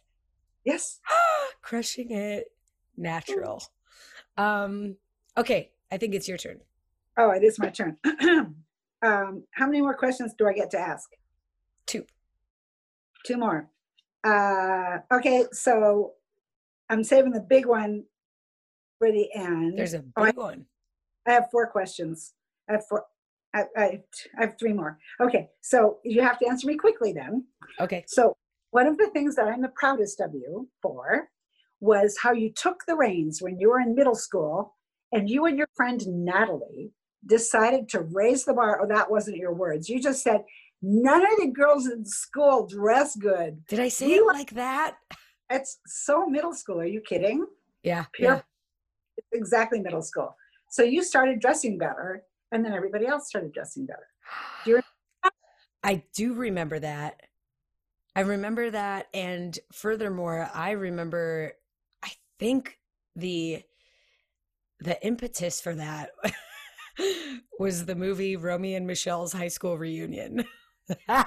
Yes. 0.63 0.99
Crushing 1.61 2.11
it. 2.11 2.45
Natural. 2.97 3.63
Um, 4.37 4.95
okay, 5.37 5.71
I 5.91 5.97
think 5.97 6.15
it's 6.15 6.27
your 6.27 6.37
turn. 6.37 6.59
Oh, 7.17 7.31
it 7.31 7.43
is 7.43 7.59
my 7.59 7.69
turn. 7.69 7.97
um, 9.01 9.43
how 9.51 9.65
many 9.65 9.81
more 9.81 9.95
questions 9.95 10.33
do 10.37 10.47
I 10.47 10.53
get 10.53 10.71
to 10.71 10.79
ask? 10.79 11.09
Two. 11.85 12.05
Two 13.25 13.37
more. 13.37 13.69
Uh, 14.23 14.99
okay, 15.11 15.45
so 15.51 16.13
I'm 16.89 17.03
saving 17.03 17.31
the 17.31 17.41
big 17.41 17.65
one 17.65 18.05
for 18.97 19.11
the 19.11 19.29
end. 19.33 19.77
There's 19.77 19.93
a 19.93 19.99
big 19.99 20.13
oh, 20.17 20.23
I, 20.23 20.31
one. 20.31 20.65
I 21.27 21.31
have 21.31 21.49
four 21.51 21.67
questions. 21.67 22.33
I 22.69 22.73
have 22.73 22.87
four. 22.87 23.05
I, 23.53 23.63
I, 23.75 23.99
I 24.37 24.41
have 24.41 24.59
three 24.59 24.73
more. 24.73 24.99
Okay, 25.19 25.49
so 25.61 25.99
you 26.03 26.21
have 26.21 26.37
to 26.39 26.47
answer 26.47 26.67
me 26.67 26.75
quickly 26.75 27.13
then. 27.13 27.45
Okay. 27.79 28.03
So 28.07 28.35
one 28.71 28.87
of 28.87 28.97
the 28.97 29.07
things 29.07 29.35
that 29.35 29.47
I'm 29.47 29.61
the 29.61 29.71
proudest 29.75 30.19
of 30.19 30.33
you 30.33 30.69
for 30.81 31.29
was 31.79 32.17
how 32.21 32.31
you 32.31 32.51
took 32.51 32.85
the 32.85 32.95
reins 32.95 33.41
when 33.41 33.57
you 33.57 33.69
were 33.69 33.79
in 33.79 33.95
middle 33.95 34.15
school 34.15 34.75
and 35.11 35.29
you 35.29 35.45
and 35.45 35.57
your 35.57 35.69
friend 35.75 36.01
Natalie 36.07 36.91
decided 37.25 37.89
to 37.89 38.01
raise 38.01 38.45
the 38.45 38.53
bar. 38.53 38.79
Oh, 38.81 38.87
that 38.87 39.09
wasn't 39.09 39.37
your 39.37 39.53
words. 39.53 39.89
You 39.89 40.01
just 40.01 40.23
said, 40.23 40.43
none 40.81 41.21
of 41.21 41.39
the 41.39 41.47
girls 41.47 41.87
in 41.87 42.05
school 42.05 42.67
dress 42.67 43.15
good. 43.15 43.65
Did 43.67 43.79
I 43.79 43.89
say 43.89 44.09
you, 44.09 44.29
it 44.29 44.33
like 44.33 44.51
that? 44.51 44.97
It's 45.49 45.79
so 45.85 46.25
middle 46.25 46.53
school. 46.53 46.79
Are 46.79 46.85
you 46.85 47.01
kidding? 47.01 47.45
Yeah. 47.83 48.05
Pure, 48.13 48.35
yeah. 48.35 49.23
Exactly 49.33 49.79
middle 49.79 50.01
school. 50.01 50.35
So 50.69 50.83
you 50.83 51.03
started 51.03 51.39
dressing 51.39 51.77
better, 51.77 52.23
and 52.51 52.63
then 52.63 52.73
everybody 52.73 53.07
else 53.07 53.27
started 53.27 53.51
dressing 53.51 53.85
better. 53.85 54.07
Do 54.63 54.71
you 54.71 54.81
I 55.83 56.03
do 56.13 56.33
remember 56.33 56.79
that. 56.79 57.21
I 58.15 58.21
remember 58.21 58.69
that. 58.69 59.07
And 59.13 59.57
furthermore, 59.71 60.49
I 60.53 60.71
remember, 60.71 61.53
I 62.03 62.11
think 62.37 62.77
the 63.15 63.63
the 64.79 65.03
impetus 65.05 65.61
for 65.61 65.75
that 65.75 66.11
was 67.59 67.85
the 67.85 67.95
movie 67.95 68.35
Romy 68.35 68.75
and 68.75 68.87
Michele's 68.87 69.33
high 69.33 69.47
school 69.47 69.77
reunion. 69.77 70.45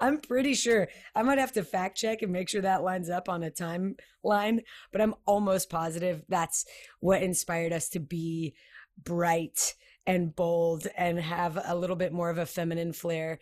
I'm 0.00 0.18
pretty 0.20 0.54
sure 0.54 0.88
I 1.14 1.22
might 1.22 1.38
have 1.38 1.52
to 1.52 1.64
fact 1.64 1.96
check 1.96 2.22
and 2.22 2.32
make 2.32 2.48
sure 2.48 2.62
that 2.62 2.82
lines 2.82 3.10
up 3.10 3.28
on 3.28 3.42
a 3.42 3.50
timeline, 3.50 4.60
but 4.92 5.00
I'm 5.00 5.14
almost 5.26 5.70
positive 5.70 6.24
that's 6.28 6.64
what 7.00 7.22
inspired 7.22 7.72
us 7.72 7.88
to 7.90 8.00
be 8.00 8.54
bright 9.02 9.74
and 10.06 10.34
bold 10.34 10.86
and 10.96 11.20
have 11.20 11.58
a 11.64 11.76
little 11.76 11.96
bit 11.96 12.12
more 12.12 12.30
of 12.30 12.38
a 12.38 12.46
feminine 12.46 12.92
flair. 12.92 13.38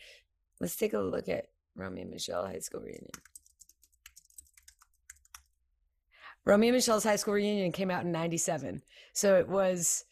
Let's 0.61 0.77
take 0.77 0.93
a 0.93 0.99
look 0.99 1.29
at 1.29 1.47
Romy 1.77 2.03
and 2.03 2.11
Michele 2.11 2.47
high 2.47 2.59
school 2.59 2.81
reunion. 2.81 3.11
Romy 6.49 6.69
and 6.69 6.77
Michele's 6.77 7.05
high 7.05 7.17
school 7.17 7.35
reunion 7.35 7.73
came 7.73 7.91
out 7.91 8.05
in 8.05 8.11
97. 8.11 8.81
So 9.13 9.37
it 9.39 9.47
was 9.47 10.07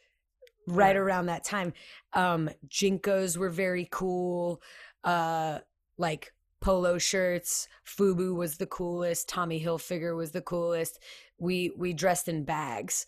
right 0.69 0.95
around 0.95 1.27
that 1.27 1.45
time. 1.45 1.73
Um, 2.13 2.51
JNCOs 2.69 3.39
were 3.39 3.49
very 3.49 3.89
cool. 3.91 4.61
Uh, 5.03 5.61
like 5.97 6.35
polo 6.61 6.99
shirts. 6.99 7.69
FUBU 7.87 8.35
was 8.35 8.59
the 8.59 8.67
coolest. 8.67 9.31
Tommy 9.31 9.65
Hilfiger 9.65 10.15
was 10.15 10.33
the 10.33 10.43
coolest. 10.43 10.99
We 11.39 11.73
we 11.75 11.95
dressed 11.95 12.29
in 12.29 12.45
bags, 12.45 13.07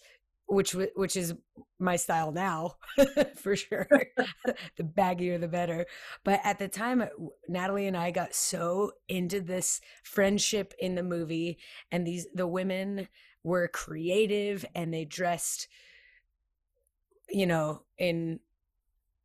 which 0.48 0.72
which 0.72 1.16
is 1.16 1.34
my 1.78 1.96
style 1.96 2.32
now 2.32 2.76
for 3.36 3.54
sure. 3.54 3.88
the 4.76 4.82
baggier 4.82 5.40
the 5.40 5.48
better. 5.48 5.86
But 6.24 6.40
at 6.44 6.58
the 6.58 6.68
time, 6.68 7.02
uh, 7.02 7.06
Natalie 7.48 7.86
and 7.86 7.96
I 7.96 8.10
got 8.10 8.34
so 8.34 8.92
into 9.08 9.40
this 9.40 9.80
friendship 10.02 10.74
in 10.78 10.94
the 10.94 11.02
movie, 11.02 11.58
and 11.92 12.06
these 12.06 12.26
the 12.34 12.46
women 12.46 13.08
were 13.44 13.68
creative 13.68 14.64
and 14.74 14.92
they 14.92 15.04
dressed 15.04 15.68
you 17.28 17.46
know, 17.46 17.82
in 17.98 18.40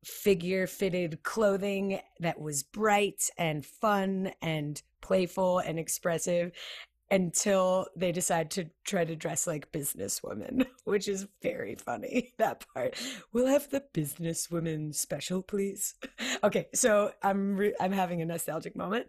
figure 0.04 0.68
fitted 0.68 1.24
clothing 1.24 2.00
that 2.20 2.40
was 2.40 2.64
bright 2.64 3.30
and 3.38 3.66
fun 3.66 4.32
and 4.42 4.82
playful 5.02 5.60
and 5.60 5.80
expressive 5.80 6.52
until 7.12 7.88
they 7.96 8.12
decide 8.12 8.50
to 8.52 8.66
try 8.84 9.06
to 9.06 9.16
dress 9.16 9.46
like 9.46 9.72
businesswomen, 9.72 10.66
which 10.84 11.08
is 11.08 11.28
very 11.42 11.76
funny. 11.76 12.34
That 12.38 12.66
part. 12.74 12.96
We'll 13.32 13.48
have 13.48 13.70
the 13.70 13.84
businesswomen 13.94 14.94
special, 14.96 15.42
please. 15.42 15.96
Okay, 16.44 16.68
so 16.74 17.12
I'm 17.22 17.56
re- 17.56 17.76
I'm 17.80 17.94
having 17.94 18.22
a 18.22 18.26
nostalgic 18.26 18.76
moment. 18.76 19.08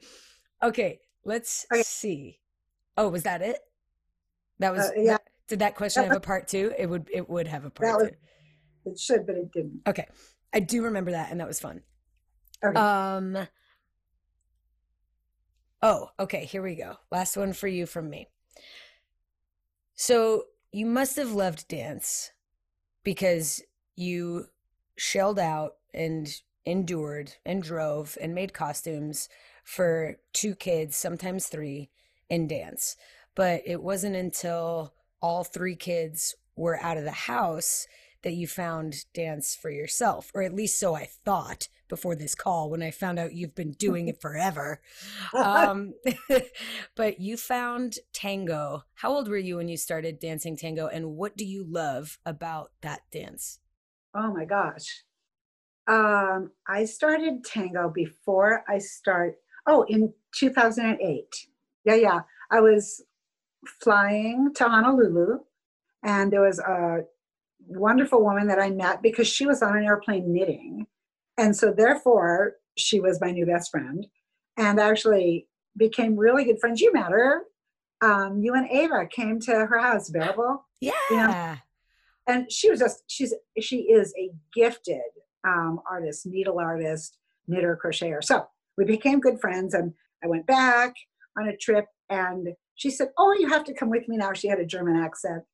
Okay, 0.62 1.00
let's 1.24 1.66
okay. 1.72 1.83
see. 1.83 2.38
Oh, 2.96 3.09
was 3.09 3.24
that 3.24 3.42
it? 3.42 3.59
That 4.61 4.72
was 4.72 4.83
uh, 4.83 4.92
yeah. 4.96 5.12
That, 5.12 5.22
did 5.48 5.59
that 5.59 5.74
question 5.74 6.04
have 6.04 6.16
a 6.16 6.20
part 6.20 6.46
two? 6.46 6.72
It 6.78 6.87
would 6.87 7.09
it 7.12 7.28
would 7.28 7.48
have 7.48 7.64
a 7.64 7.70
part 7.70 7.96
was, 7.96 8.11
two. 8.11 8.90
It 8.90 8.98
should, 8.98 9.26
but 9.26 9.37
it 9.37 9.52
didn't. 9.52 9.80
Okay. 9.87 10.07
I 10.52 10.61
do 10.61 10.83
remember 10.83 11.11
that 11.11 11.30
and 11.30 11.40
that 11.40 11.48
was 11.48 11.59
fun. 11.59 11.83
Okay. 12.64 12.78
Um 12.78 13.48
Oh, 15.84 16.08
okay, 16.18 16.46
here 16.46 16.62
we 16.62 16.76
go. 16.76 16.96
Last 17.10 17.36
one 17.36 17.52
for 17.52 17.68
you 17.68 17.84
from 17.84 18.08
me. 18.08 18.28
So, 19.94 20.44
you 20.72 20.86
must 20.86 21.16
have 21.16 21.32
loved 21.32 21.68
dance 21.68 22.30
because 23.02 23.62
you 23.94 24.46
shelled 24.96 25.38
out 25.38 25.74
and 25.92 26.26
endured 26.64 27.34
and 27.44 27.62
drove 27.62 28.16
and 28.18 28.34
made 28.34 28.54
costumes 28.54 29.28
for 29.62 30.16
two 30.32 30.54
kids, 30.54 30.96
sometimes 30.96 31.48
three, 31.48 31.90
in 32.30 32.48
dance. 32.48 32.96
But 33.34 33.60
it 33.66 33.82
wasn't 33.82 34.16
until 34.16 34.94
all 35.20 35.44
three 35.44 35.76
kids 35.76 36.34
were 36.56 36.82
out 36.82 36.96
of 36.96 37.04
the 37.04 37.10
house 37.10 37.86
that 38.24 38.32
you 38.32 38.48
found 38.48 39.04
dance 39.14 39.54
for 39.54 39.70
yourself, 39.70 40.32
or 40.34 40.42
at 40.42 40.54
least 40.54 40.80
so 40.80 40.94
I 40.94 41.04
thought 41.04 41.68
before 41.88 42.16
this 42.16 42.34
call 42.34 42.70
when 42.70 42.82
I 42.82 42.90
found 42.90 43.18
out 43.18 43.34
you've 43.34 43.54
been 43.54 43.72
doing 43.72 44.08
it 44.08 44.20
forever. 44.20 44.80
um, 45.34 45.94
but 46.96 47.20
you 47.20 47.37
found 47.37 47.98
tango. 48.12 48.84
How 48.94 49.12
old 49.12 49.28
were 49.28 49.37
you 49.37 49.58
when 49.58 49.68
you 49.68 49.76
started 49.76 50.18
dancing 50.18 50.56
tango, 50.56 50.88
and 50.88 51.16
what 51.16 51.37
do 51.37 51.44
you 51.44 51.64
love 51.64 52.18
about 52.26 52.72
that 52.80 53.02
dance? 53.12 53.60
Oh 54.14 54.32
my 54.32 54.44
gosh. 54.44 55.04
Um, 55.87 56.52
I 56.66 56.87
started 56.87 57.44
tango 57.44 57.90
before 57.90 58.64
I 58.68 58.78
start. 58.78 59.37
Oh, 59.66 59.84
in 59.88 60.12
2008. 60.34 61.26
Yeah, 61.84 61.94
yeah. 61.94 62.20
I 62.50 62.60
was 62.60 63.02
flying 63.82 64.52
to 64.54 64.64
Honolulu, 64.64 65.40
and 66.02 66.32
there 66.32 66.40
was 66.40 66.58
a 66.58 67.04
wonderful 67.66 68.22
woman 68.22 68.46
that 68.48 68.59
I 68.59 68.70
met 68.70 69.03
because 69.03 69.27
she 69.27 69.46
was 69.46 69.62
on 69.62 69.77
an 69.77 69.85
airplane 69.85 70.33
knitting. 70.33 70.87
And 71.37 71.57
so, 71.57 71.72
therefore, 71.72 72.55
she 72.77 73.00
was 73.00 73.20
my 73.20 73.31
new 73.31 73.46
best 73.46 73.70
friend 73.70 74.07
and 74.57 74.79
actually 74.79 75.48
became 75.77 76.16
really 76.16 76.44
good 76.44 76.61
friends. 76.61 76.81
You 76.81 76.92
met 76.92 77.11
her. 77.11 77.42
Um, 78.00 78.40
you 78.42 78.55
and 78.55 78.70
Ava 78.70 79.07
came 79.07 79.40
to 79.40 79.53
her 79.53 79.79
house, 79.79 80.11
Bearable. 80.11 80.64
Yeah. 80.81 80.92
You 81.11 81.16
know? 81.16 81.55
And 82.27 82.50
she 82.50 82.70
was 82.70 82.81
just, 82.81 83.05
she's, 83.07 83.35
she 83.61 83.83
is 83.83 84.12
a 84.18 84.31
gifted 84.55 85.00
um, 85.46 85.81
artist, 85.90 86.27
needle 86.27 86.59
artist, 86.59 87.18
knitter, 87.46 87.79
crocheter. 87.83 88.22
So 88.22 88.46
we 88.77 88.85
became 88.85 89.20
good 89.20 89.40
friends 89.40 89.74
and 89.74 89.92
I 90.22 90.29
went 90.29 90.46
back 90.46 90.94
on 91.38 91.48
a 91.48 91.57
trip 91.57 91.87
and 92.09 92.48
she 92.74 92.90
said, 92.90 93.09
Oh, 93.18 93.35
you 93.38 93.48
have 93.48 93.64
to 93.64 93.74
come 93.74 93.90
with 93.90 94.09
me 94.09 94.16
now. 94.16 94.33
She 94.33 94.48
had 94.48 94.59
a 94.59 94.66
German 94.66 94.96
accent, 94.96 95.44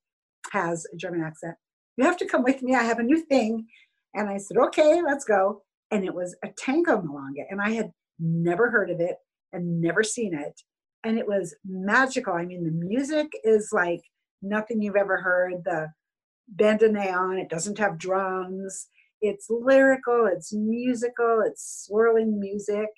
has 0.51 0.85
a 0.93 0.95
German 0.95 1.21
accent. 1.21 1.55
You 2.01 2.07
have 2.07 2.17
to 2.17 2.25
come 2.25 2.41
with 2.41 2.63
me. 2.63 2.73
I 2.73 2.81
have 2.81 2.97
a 2.97 3.03
new 3.03 3.19
thing. 3.19 3.67
And 4.15 4.27
I 4.27 4.37
said, 4.37 4.57
Okay, 4.57 5.03
let's 5.05 5.23
go. 5.23 5.61
And 5.91 6.03
it 6.03 6.15
was 6.15 6.35
a 6.43 6.47
tango 6.57 6.99
milonga. 6.99 7.43
And 7.51 7.61
I 7.61 7.69
had 7.69 7.91
never 8.19 8.71
heard 8.71 8.89
of 8.89 8.99
it 8.99 9.17
and 9.53 9.79
never 9.79 10.01
seen 10.01 10.33
it. 10.33 10.59
And 11.03 11.19
it 11.19 11.27
was 11.27 11.53
magical. 11.63 12.33
I 12.33 12.45
mean, 12.45 12.63
the 12.63 12.71
music 12.71 13.27
is 13.43 13.69
like 13.71 14.01
nothing 14.41 14.81
you've 14.81 14.95
ever 14.95 15.21
heard. 15.21 15.63
The 15.63 15.89
bandoneon, 16.55 17.39
it 17.39 17.49
doesn't 17.49 17.77
have 17.77 17.99
drums. 17.99 18.87
It's 19.21 19.45
lyrical, 19.51 20.25
it's 20.25 20.51
musical, 20.51 21.43
it's 21.45 21.85
swirling 21.85 22.39
music, 22.39 22.89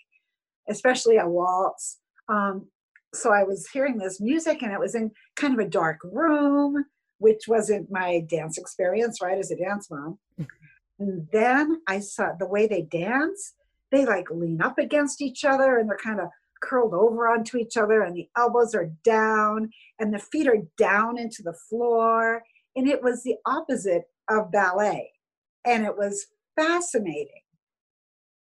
especially 0.70 1.18
a 1.18 1.28
waltz. 1.28 2.00
Um, 2.30 2.68
so 3.14 3.34
I 3.34 3.44
was 3.44 3.68
hearing 3.68 3.98
this 3.98 4.22
music 4.22 4.62
and 4.62 4.72
it 4.72 4.80
was 4.80 4.96
in 4.96 5.12
kind 5.36 5.54
of 5.54 5.60
a 5.60 5.70
dark 5.70 5.98
room 6.06 6.86
which 7.20 7.48
wasn't 7.48 7.92
my 7.92 8.22
dance 8.30 8.58
experience, 8.58 9.22
right, 9.22 9.38
as 9.38 9.52
a 9.52 9.56
dance 9.56 9.90
mom. 9.90 10.20
and 11.00 11.28
then 11.32 11.82
I 11.88 12.00
saw 12.00 12.32
the 12.38 12.48
way 12.48 12.68
they 12.68 12.82
dance, 12.82 13.54
they 13.92 14.06
like 14.06 14.30
lean 14.32 14.62
up 14.62 14.78
against 14.78 15.22
each 15.22 15.46
other 15.46 15.78
and 15.78 15.90
they're 15.90 15.98
kind 15.98 16.20
of 16.20 16.30
curled 16.62 16.94
over 16.94 17.28
onto 17.28 17.58
each 17.58 17.78
other 17.78 18.02
and 18.02 18.16
the 18.16 18.30
elbows 18.38 18.74
are 18.74 18.90
down 19.04 19.70
and 20.00 20.14
the 20.14 20.20
feet 20.20 20.48
are 20.48 20.64
down 20.78 21.18
into 21.18 21.44
the 21.44 21.54
floor. 21.54 22.44
And 22.76 22.88
it 22.88 23.04
was 23.04 23.22
the 23.22 23.36
opposite 23.46 24.04
of 24.30 24.52
ballet. 24.52 25.12
And 25.66 25.86
it 25.86 25.96
was 25.96 26.28
fascinating. 26.56 27.42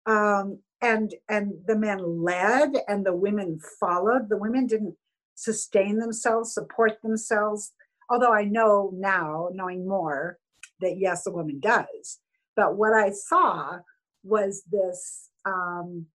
Um, 0.05 0.59
and 0.81 1.13
and 1.29 1.53
the 1.65 1.77
men 1.77 2.23
led 2.23 2.73
and 2.87 3.05
the 3.05 3.15
women 3.15 3.59
followed. 3.79 4.29
The 4.29 4.37
women 4.37 4.67
didn't 4.67 4.95
sustain 5.35 5.97
themselves, 5.97 6.53
support 6.53 7.01
themselves. 7.01 7.71
Although 8.13 8.31
I 8.31 8.43
know 8.43 8.91
now, 8.93 9.49
knowing 9.53 9.87
more, 9.87 10.37
that 10.81 10.99
yes, 10.99 11.25
a 11.25 11.31
woman 11.31 11.59
does. 11.59 12.19
But 12.55 12.77
what 12.77 12.93
I 12.93 13.09
saw 13.09 13.79
was 14.23 14.61
this 14.71 15.31
um, 15.45 16.05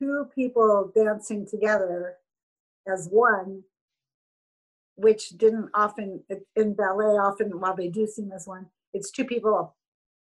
two 0.00 0.24
people 0.34 0.90
dancing 0.96 1.46
together 1.46 2.14
as 2.90 3.08
one, 3.10 3.64
which 4.94 5.28
didn't 5.36 5.68
often 5.74 6.24
in 6.56 6.72
ballet 6.72 7.18
often 7.18 7.60
while 7.60 7.76
they 7.76 7.88
do 7.88 8.06
seem 8.06 8.32
as 8.32 8.46
one, 8.46 8.64
it's 8.94 9.10
two 9.10 9.26
people 9.26 9.76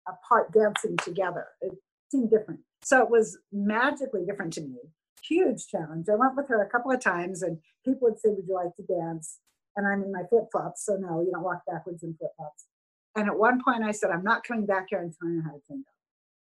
apart 0.08 0.54
dancing 0.54 0.96
together. 0.96 1.48
It 1.60 1.72
seemed 2.10 2.30
different. 2.30 2.60
So 2.82 3.02
it 3.02 3.10
was 3.10 3.36
magically 3.52 4.24
different 4.24 4.54
to 4.54 4.62
me. 4.62 4.78
Huge 5.22 5.66
challenge. 5.66 6.06
I 6.10 6.14
went 6.14 6.34
with 6.34 6.48
her 6.48 6.62
a 6.62 6.70
couple 6.70 6.92
of 6.92 7.00
times 7.00 7.42
and 7.42 7.58
people 7.84 8.08
would 8.08 8.18
say, 8.18 8.30
Would 8.30 8.46
you 8.48 8.54
like 8.54 8.74
to 8.76 8.82
dance? 8.82 9.38
And 9.76 9.86
I'm 9.86 10.02
in 10.02 10.12
my 10.12 10.22
flip 10.28 10.44
flops. 10.52 10.86
So 10.86 10.96
no, 10.96 11.20
you 11.20 11.30
don't 11.32 11.42
walk 11.42 11.62
backwards 11.66 12.02
in 12.02 12.14
flip 12.14 12.30
flops. 12.36 12.64
And 13.16 13.28
at 13.28 13.38
one 13.38 13.62
point 13.62 13.84
I 13.84 13.92
said, 13.92 14.10
I'm 14.10 14.24
not 14.24 14.44
coming 14.44 14.66
back 14.66 14.86
here 14.90 15.00
until 15.00 15.28
I 15.28 15.30
know 15.30 15.42
how 15.44 15.52
to 15.52 15.60
tango. 15.68 15.84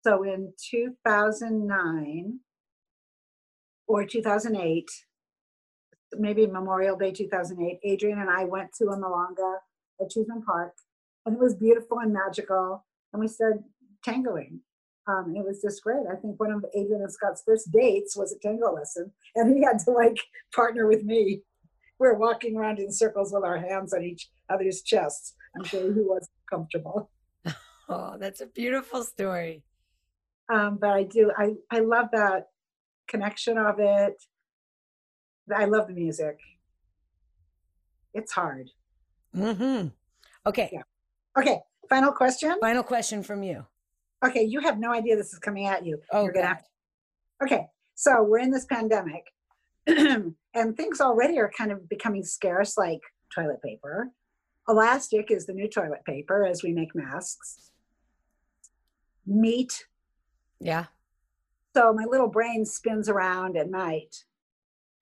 So 0.04 0.22
in 0.22 0.52
2009, 0.70 2.40
or 3.88 4.04
2008, 4.04 4.90
maybe 6.18 6.46
Memorial 6.46 6.96
Day 6.96 7.12
2008, 7.12 7.78
Adrian 7.82 8.18
and 8.18 8.30
I 8.30 8.44
went 8.44 8.72
to 8.78 8.86
a 8.86 8.96
Milonga 8.96 9.56
at 10.00 10.10
Cheesman 10.10 10.42
Park, 10.42 10.74
and 11.24 11.36
it 11.36 11.40
was 11.40 11.54
beautiful 11.54 11.98
and 12.00 12.12
magical. 12.12 12.84
And 13.12 13.20
we 13.20 13.28
started 13.28 13.62
tangoing. 14.04 14.60
Um, 15.08 15.34
it 15.36 15.44
was 15.44 15.62
just 15.62 15.82
great. 15.82 16.06
I 16.10 16.16
think 16.16 16.38
one 16.40 16.50
of 16.50 16.64
Adrian 16.74 17.02
and 17.02 17.12
Scott's 17.12 17.42
first 17.46 17.70
dates 17.70 18.16
was 18.16 18.32
a 18.32 18.38
tango 18.38 18.72
lesson, 18.72 19.12
and 19.36 19.56
he 19.56 19.62
had 19.62 19.78
to 19.80 19.92
like 19.92 20.18
partner 20.54 20.86
with 20.86 21.04
me. 21.04 21.42
We 21.98 22.08
we're 22.08 22.18
walking 22.18 22.56
around 22.56 22.78
in 22.78 22.92
circles 22.92 23.32
with 23.32 23.44
our 23.44 23.58
hands 23.58 23.94
on 23.94 24.02
each 24.02 24.28
other's 24.50 24.82
chests. 24.82 25.34
I'm 25.56 25.64
sure 25.64 25.92
he 25.92 26.00
was 26.00 26.28
comfortable. 26.50 27.10
Oh, 27.88 28.16
that's 28.18 28.40
a 28.40 28.46
beautiful 28.46 29.04
story. 29.04 29.62
Um, 30.52 30.78
but 30.80 30.90
I 30.90 31.04
do, 31.04 31.30
I, 31.38 31.52
I 31.70 31.78
love 31.78 32.08
that 32.12 32.48
connection 33.06 33.58
of 33.58 33.76
it. 33.78 34.14
I 35.54 35.66
love 35.66 35.86
the 35.86 35.94
music. 35.94 36.36
It's 38.12 38.32
hard. 38.32 38.70
Mm-hmm. 39.36 39.88
Okay. 40.46 40.70
Yeah. 40.72 40.82
Okay. 41.38 41.60
Final 41.88 42.12
question. 42.12 42.56
Final 42.60 42.82
question 42.82 43.22
from 43.22 43.44
you. 43.44 43.64
Okay. 44.24 44.42
You 44.42 44.58
have 44.60 44.80
no 44.80 44.92
idea 44.92 45.14
this 45.14 45.32
is 45.32 45.38
coming 45.38 45.66
at 45.66 45.86
you. 45.86 46.00
Oh, 46.12 46.24
You're 46.24 46.32
gonna 46.32 46.46
have 46.46 46.62
to... 46.62 47.44
Okay. 47.44 47.66
So 47.94 48.22
we're 48.22 48.38
in 48.38 48.50
this 48.50 48.64
pandemic 48.64 49.24
and 50.56 50.76
things 50.76 51.00
already 51.00 51.38
are 51.38 51.52
kind 51.56 51.70
of 51.70 51.88
becoming 51.88 52.24
scarce, 52.24 52.76
like 52.78 53.00
toilet 53.32 53.62
paper. 53.62 54.08
Elastic 54.68 55.30
is 55.30 55.46
the 55.46 55.52
new 55.52 55.68
toilet 55.68 56.04
paper 56.04 56.44
as 56.46 56.62
we 56.62 56.72
make 56.72 56.94
masks. 56.94 57.70
Meat. 59.26 59.84
Yeah. 60.58 60.86
So 61.76 61.92
my 61.92 62.04
little 62.04 62.28
brain 62.28 62.64
spins 62.64 63.08
around 63.08 63.56
at 63.56 63.70
night. 63.70 64.16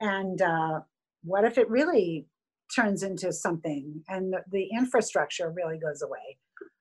And 0.00 0.42
uh, 0.42 0.80
what 1.22 1.44
if 1.44 1.56
it 1.56 1.70
really 1.70 2.26
turns 2.74 3.04
into 3.04 3.32
something 3.32 4.02
and 4.08 4.32
the, 4.32 4.42
the 4.50 4.68
infrastructure 4.76 5.50
really 5.50 5.78
goes 5.78 6.02
away 6.02 6.36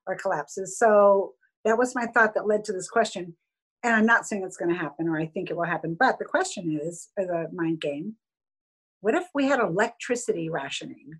or 0.07 0.15
collapses? 0.15 0.79
So 0.79 1.35
that 1.63 1.77
was 1.77 1.93
my 1.93 2.07
thought 2.07 2.33
that 2.33 2.47
led 2.47 2.63
to 2.65 2.73
this 2.73 2.89
question. 2.89 3.35
And 3.83 3.93
I'm 3.93 4.05
not 4.05 4.25
saying 4.25 4.43
it's 4.43 4.57
going 4.57 4.73
to 4.73 4.79
happen 4.79 5.07
or 5.07 5.19
I 5.19 5.27
think 5.27 5.51
it 5.51 5.57
will 5.57 5.63
happen, 5.63 5.95
but 5.97 6.17
the 6.17 6.25
question 6.25 6.79
is 6.81 7.09
as 7.17 7.29
a 7.29 7.49
mind 7.53 7.79
game 7.79 8.15
what 9.03 9.15
if 9.15 9.25
we 9.35 9.47
had 9.47 9.59
electricity 9.59 10.49
rationing 10.49 11.19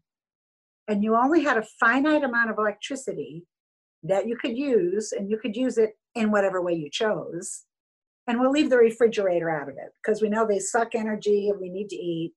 and 0.87 1.03
you 1.03 1.17
only 1.17 1.43
had 1.43 1.57
a 1.57 1.65
finite 1.81 2.23
amount 2.23 2.49
of 2.49 2.57
electricity 2.57 3.45
that 4.03 4.25
you 4.25 4.37
could 4.37 4.57
use 4.57 5.11
and 5.11 5.29
you 5.29 5.37
could 5.37 5.53
use 5.53 5.77
it 5.77 5.91
in 6.15 6.31
whatever 6.31 6.61
way 6.61 6.73
you 6.73 6.89
chose 6.89 7.65
and 8.25 8.39
we'll 8.39 8.51
leave 8.51 8.69
the 8.69 8.77
refrigerator 8.77 9.49
out 9.49 9.67
of 9.67 9.75
it 9.75 9.91
because 10.01 10.21
we 10.21 10.29
know 10.29 10.47
they 10.47 10.59
suck 10.59 10.95
energy 10.95 11.49
and 11.49 11.59
we 11.59 11.69
need 11.69 11.89
to 11.89 11.97
eat. 11.97 12.31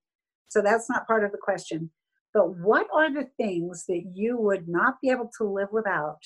So 0.48 0.60
that's 0.60 0.90
not 0.90 1.06
part 1.06 1.22
of 1.22 1.30
the 1.30 1.38
question. 1.40 1.92
But 2.34 2.56
what 2.56 2.88
are 2.92 3.08
the 3.08 3.28
things 3.36 3.84
that 3.86 4.02
you 4.14 4.36
would 4.38 4.66
not 4.66 4.96
be 5.00 5.10
able 5.10 5.30
to 5.38 5.44
live 5.44 5.68
without 5.70 6.18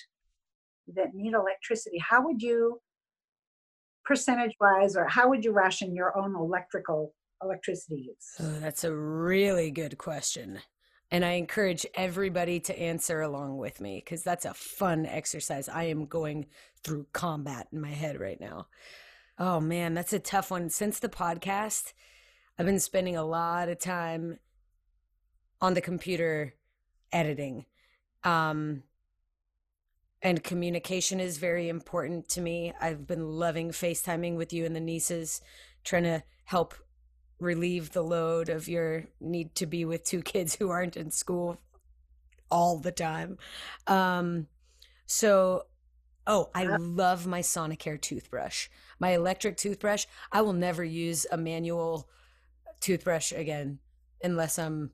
that 0.94 1.14
need 1.14 1.34
electricity? 1.34 1.98
How 1.98 2.24
would 2.24 2.40
you, 2.40 2.80
percentage 4.06 4.54
wise, 4.58 4.96
or 4.96 5.06
how 5.06 5.28
would 5.28 5.44
you 5.44 5.52
ration 5.52 5.94
your 5.94 6.16
own 6.16 6.34
electrical 6.34 7.12
electricity 7.42 8.06
use? 8.08 8.34
Oh, 8.38 8.60
that's 8.60 8.84
a 8.84 8.94
really 8.94 9.70
good 9.70 9.98
question. 9.98 10.60
And 11.10 11.24
I 11.24 11.32
encourage 11.32 11.86
everybody 11.94 12.60
to 12.60 12.78
answer 12.78 13.20
along 13.20 13.58
with 13.58 13.80
me 13.80 14.00
because 14.04 14.22
that's 14.22 14.44
a 14.44 14.54
fun 14.54 15.06
exercise. 15.06 15.68
I 15.68 15.84
am 15.84 16.06
going 16.06 16.46
through 16.84 17.06
combat 17.12 17.68
in 17.72 17.80
my 17.80 17.90
head 17.90 18.20
right 18.20 18.40
now. 18.40 18.68
Oh 19.38 19.58
man, 19.58 19.94
that's 19.94 20.12
a 20.12 20.18
tough 20.18 20.50
one. 20.50 20.68
Since 20.68 21.00
the 21.00 21.08
podcast, 21.08 21.92
I've 22.58 22.66
been 22.66 22.78
spending 22.78 23.16
a 23.16 23.24
lot 23.24 23.68
of 23.68 23.78
time 23.78 24.38
on 25.60 25.74
the 25.74 25.80
computer 25.80 26.54
editing. 27.12 27.66
Um, 28.22 28.84
and 30.22 30.44
communication 30.44 31.18
is 31.18 31.38
very 31.38 31.68
important 31.68 32.28
to 32.30 32.40
me. 32.40 32.72
I've 32.80 33.06
been 33.06 33.26
loving 33.26 33.70
FaceTiming 33.70 34.36
with 34.36 34.52
you 34.52 34.66
and 34.66 34.76
the 34.76 34.80
nieces, 34.80 35.40
trying 35.82 36.02
to 36.02 36.22
help 36.44 36.74
relieve 37.40 37.92
the 37.92 38.02
load 38.02 38.48
of 38.48 38.68
your 38.68 39.04
need 39.20 39.54
to 39.56 39.66
be 39.66 39.84
with 39.84 40.04
two 40.04 40.22
kids 40.22 40.56
who 40.56 40.70
aren't 40.70 40.96
in 40.96 41.10
school 41.10 41.58
all 42.50 42.78
the 42.78 42.92
time. 42.92 43.38
Um, 43.86 44.46
so, 45.06 45.64
oh, 46.26 46.50
I 46.54 46.64
love 46.64 47.26
my 47.26 47.40
Sonicare 47.40 48.00
toothbrush 48.00 48.68
my 49.00 49.10
electric 49.14 49.56
toothbrush, 49.56 50.04
I 50.30 50.42
will 50.42 50.52
never 50.52 50.84
use 50.84 51.26
a 51.32 51.36
manual 51.36 52.08
toothbrush 52.80 53.32
again 53.32 53.78
unless 54.22 54.58
I'm 54.58 54.90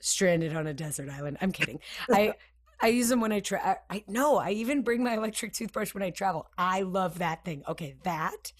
stranded 0.00 0.54
on 0.54 0.66
a 0.66 0.74
desert 0.74 1.08
island. 1.08 1.38
I'm 1.40 1.50
kidding. 1.50 1.80
I 2.10 2.34
I 2.84 2.88
use 2.88 3.08
them 3.08 3.20
when 3.20 3.32
I 3.32 3.40
try. 3.40 3.76
I 3.88 4.04
no, 4.06 4.36
I 4.36 4.50
even 4.50 4.82
bring 4.82 5.02
my 5.02 5.14
electric 5.14 5.54
toothbrush 5.54 5.94
when 5.94 6.02
I 6.02 6.10
travel. 6.10 6.48
I 6.58 6.82
love 6.82 7.18
that 7.18 7.44
thing. 7.44 7.62
Okay, 7.66 7.96
that. 8.02 8.52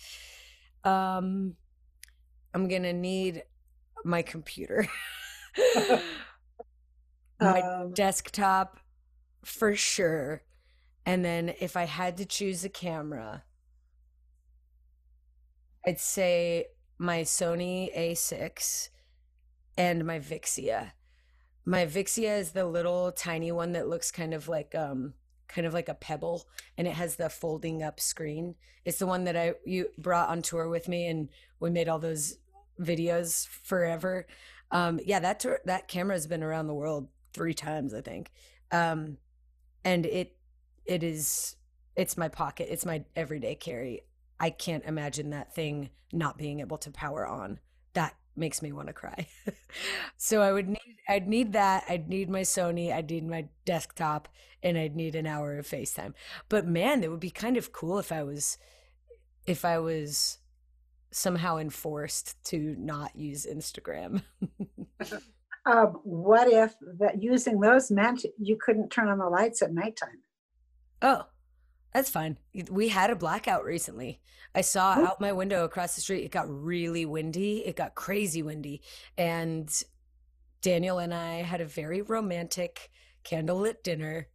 Um, 0.84 1.54
I'm 2.54 2.68
gonna 2.68 2.92
need 2.92 3.44
my 4.04 4.22
computer, 4.22 4.86
my 7.40 7.60
um, 7.60 7.92
desktop, 7.92 8.78
for 9.44 9.74
sure. 9.74 10.42
And 11.04 11.24
then 11.24 11.54
if 11.60 11.76
I 11.76 11.84
had 11.84 12.16
to 12.18 12.24
choose 12.24 12.64
a 12.64 12.68
camera, 12.68 13.42
I'd 15.84 15.98
say 15.98 16.66
my 16.98 17.22
Sony 17.22 17.94
A6 17.96 18.88
and 19.76 20.06
my 20.06 20.20
Vixia. 20.20 20.92
My 21.64 21.86
Vixia 21.86 22.38
is 22.38 22.52
the 22.52 22.64
little 22.64 23.10
tiny 23.12 23.50
one 23.50 23.72
that 23.72 23.88
looks 23.88 24.10
kind 24.10 24.34
of 24.34 24.48
like 24.48 24.74
um 24.74 25.14
kind 25.48 25.66
of 25.66 25.74
like 25.74 25.88
a 25.88 25.94
pebble 25.94 26.46
and 26.78 26.86
it 26.88 26.94
has 26.94 27.16
the 27.16 27.28
folding 27.28 27.82
up 27.82 28.00
screen. 28.00 28.54
It's 28.84 28.98
the 28.98 29.06
one 29.06 29.24
that 29.24 29.36
I 29.36 29.54
you 29.64 29.88
brought 29.98 30.28
on 30.28 30.42
tour 30.42 30.68
with 30.68 30.88
me 30.88 31.06
and 31.06 31.28
we 31.60 31.70
made 31.70 31.88
all 31.88 31.98
those 31.98 32.38
videos 32.80 33.46
forever. 33.48 34.26
Um 34.70 35.00
yeah, 35.04 35.20
that 35.20 35.44
that 35.64 35.88
camera's 35.88 36.26
been 36.26 36.42
around 36.42 36.66
the 36.66 36.74
world 36.74 37.08
3 37.34 37.54
times, 37.54 37.94
I 37.94 38.00
think. 38.00 38.30
Um 38.70 39.18
and 39.84 40.06
it 40.06 40.36
it 40.84 41.02
is 41.02 41.56
it's 41.96 42.16
my 42.16 42.28
pocket. 42.28 42.68
It's 42.70 42.86
my 42.86 43.04
everyday 43.14 43.54
carry. 43.54 44.02
I 44.40 44.50
can't 44.50 44.84
imagine 44.84 45.30
that 45.30 45.54
thing 45.54 45.90
not 46.12 46.38
being 46.38 46.60
able 46.60 46.78
to 46.78 46.90
power 46.90 47.26
on. 47.26 47.60
That 47.94 48.14
makes 48.34 48.62
me 48.62 48.72
want 48.72 48.88
to 48.88 48.94
cry. 48.94 49.26
so 50.16 50.40
I 50.42 50.52
would 50.52 50.68
need 50.68 50.96
I'd 51.08 51.28
need 51.28 51.52
that. 51.52 51.84
I'd 51.88 52.08
need 52.08 52.30
my 52.30 52.42
Sony, 52.42 52.92
I'd 52.92 53.10
need 53.10 53.26
my 53.28 53.46
desktop, 53.64 54.28
and 54.62 54.78
I'd 54.78 54.96
need 54.96 55.14
an 55.14 55.26
hour 55.26 55.58
of 55.58 55.66
FaceTime. 55.66 56.14
But 56.48 56.66
man, 56.66 57.02
it 57.02 57.10
would 57.10 57.20
be 57.20 57.30
kind 57.30 57.56
of 57.56 57.72
cool 57.72 57.98
if 57.98 58.10
I 58.12 58.22
was 58.22 58.58
if 59.46 59.64
I 59.64 59.78
was 59.78 60.38
somehow 61.12 61.58
enforced 61.58 62.42
to 62.44 62.74
not 62.78 63.14
use 63.14 63.46
Instagram. 63.46 64.22
Um, 65.64 66.00
what 66.02 66.48
if 66.48 66.74
that 66.98 67.22
using 67.22 67.60
those 67.60 67.90
meant 67.90 68.24
you 68.38 68.56
couldn't 68.60 68.90
turn 68.90 69.08
on 69.08 69.18
the 69.18 69.28
lights 69.28 69.62
at 69.62 69.72
nighttime? 69.72 70.20
Oh, 71.00 71.26
that's 71.94 72.10
fine. 72.10 72.36
We 72.70 72.88
had 72.88 73.10
a 73.10 73.16
blackout 73.16 73.64
recently. 73.64 74.20
I 74.54 74.62
saw 74.62 74.94
out 74.94 75.20
my 75.20 75.32
window 75.32 75.64
across 75.64 75.94
the 75.94 76.00
street. 76.00 76.24
It 76.24 76.30
got 76.30 76.48
really 76.48 77.06
windy. 77.06 77.58
It 77.64 77.76
got 77.76 77.94
crazy 77.94 78.42
windy. 78.42 78.82
And 79.16 79.70
Daniel 80.62 80.98
and 80.98 81.14
I 81.14 81.42
had 81.42 81.60
a 81.60 81.66
very 81.66 82.02
romantic 82.02 82.90
candlelit 83.24 83.82
dinner 83.82 84.28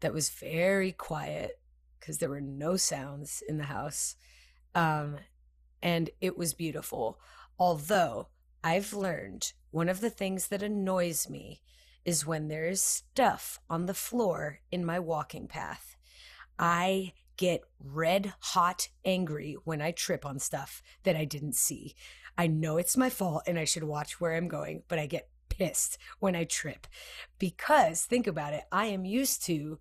that 0.00 0.12
was 0.12 0.30
very 0.30 0.92
quiet 0.92 1.60
because 2.00 2.18
there 2.18 2.30
were 2.30 2.40
no 2.40 2.76
sounds 2.76 3.42
in 3.48 3.58
the 3.58 3.64
house. 3.64 4.16
Um, 4.74 5.16
and 5.84 6.08
it 6.20 6.36
was 6.36 6.54
beautiful. 6.54 7.20
Although 7.58 8.28
I've 8.64 8.94
learned 8.94 9.52
one 9.70 9.90
of 9.90 10.00
the 10.00 10.10
things 10.10 10.48
that 10.48 10.62
annoys 10.62 11.28
me 11.28 11.60
is 12.04 12.26
when 12.26 12.48
there 12.48 12.66
is 12.66 12.80
stuff 12.82 13.60
on 13.68 13.86
the 13.86 13.94
floor 13.94 14.60
in 14.72 14.84
my 14.84 14.98
walking 14.98 15.46
path. 15.46 15.96
I 16.58 17.12
get 17.36 17.62
red 17.78 18.32
hot 18.40 18.88
angry 19.04 19.56
when 19.64 19.82
I 19.82 19.90
trip 19.90 20.24
on 20.24 20.38
stuff 20.38 20.82
that 21.02 21.16
I 21.16 21.24
didn't 21.24 21.54
see. 21.54 21.94
I 22.38 22.46
know 22.46 22.78
it's 22.78 22.96
my 22.96 23.10
fault 23.10 23.42
and 23.46 23.58
I 23.58 23.64
should 23.64 23.84
watch 23.84 24.20
where 24.20 24.34
I'm 24.34 24.48
going, 24.48 24.82
but 24.88 24.98
I 24.98 25.06
get 25.06 25.28
pissed 25.48 25.98
when 26.18 26.34
I 26.34 26.44
trip 26.44 26.86
because 27.38 28.02
think 28.02 28.26
about 28.26 28.54
it. 28.54 28.64
I 28.72 28.86
am 28.86 29.04
used 29.04 29.44
to 29.46 29.78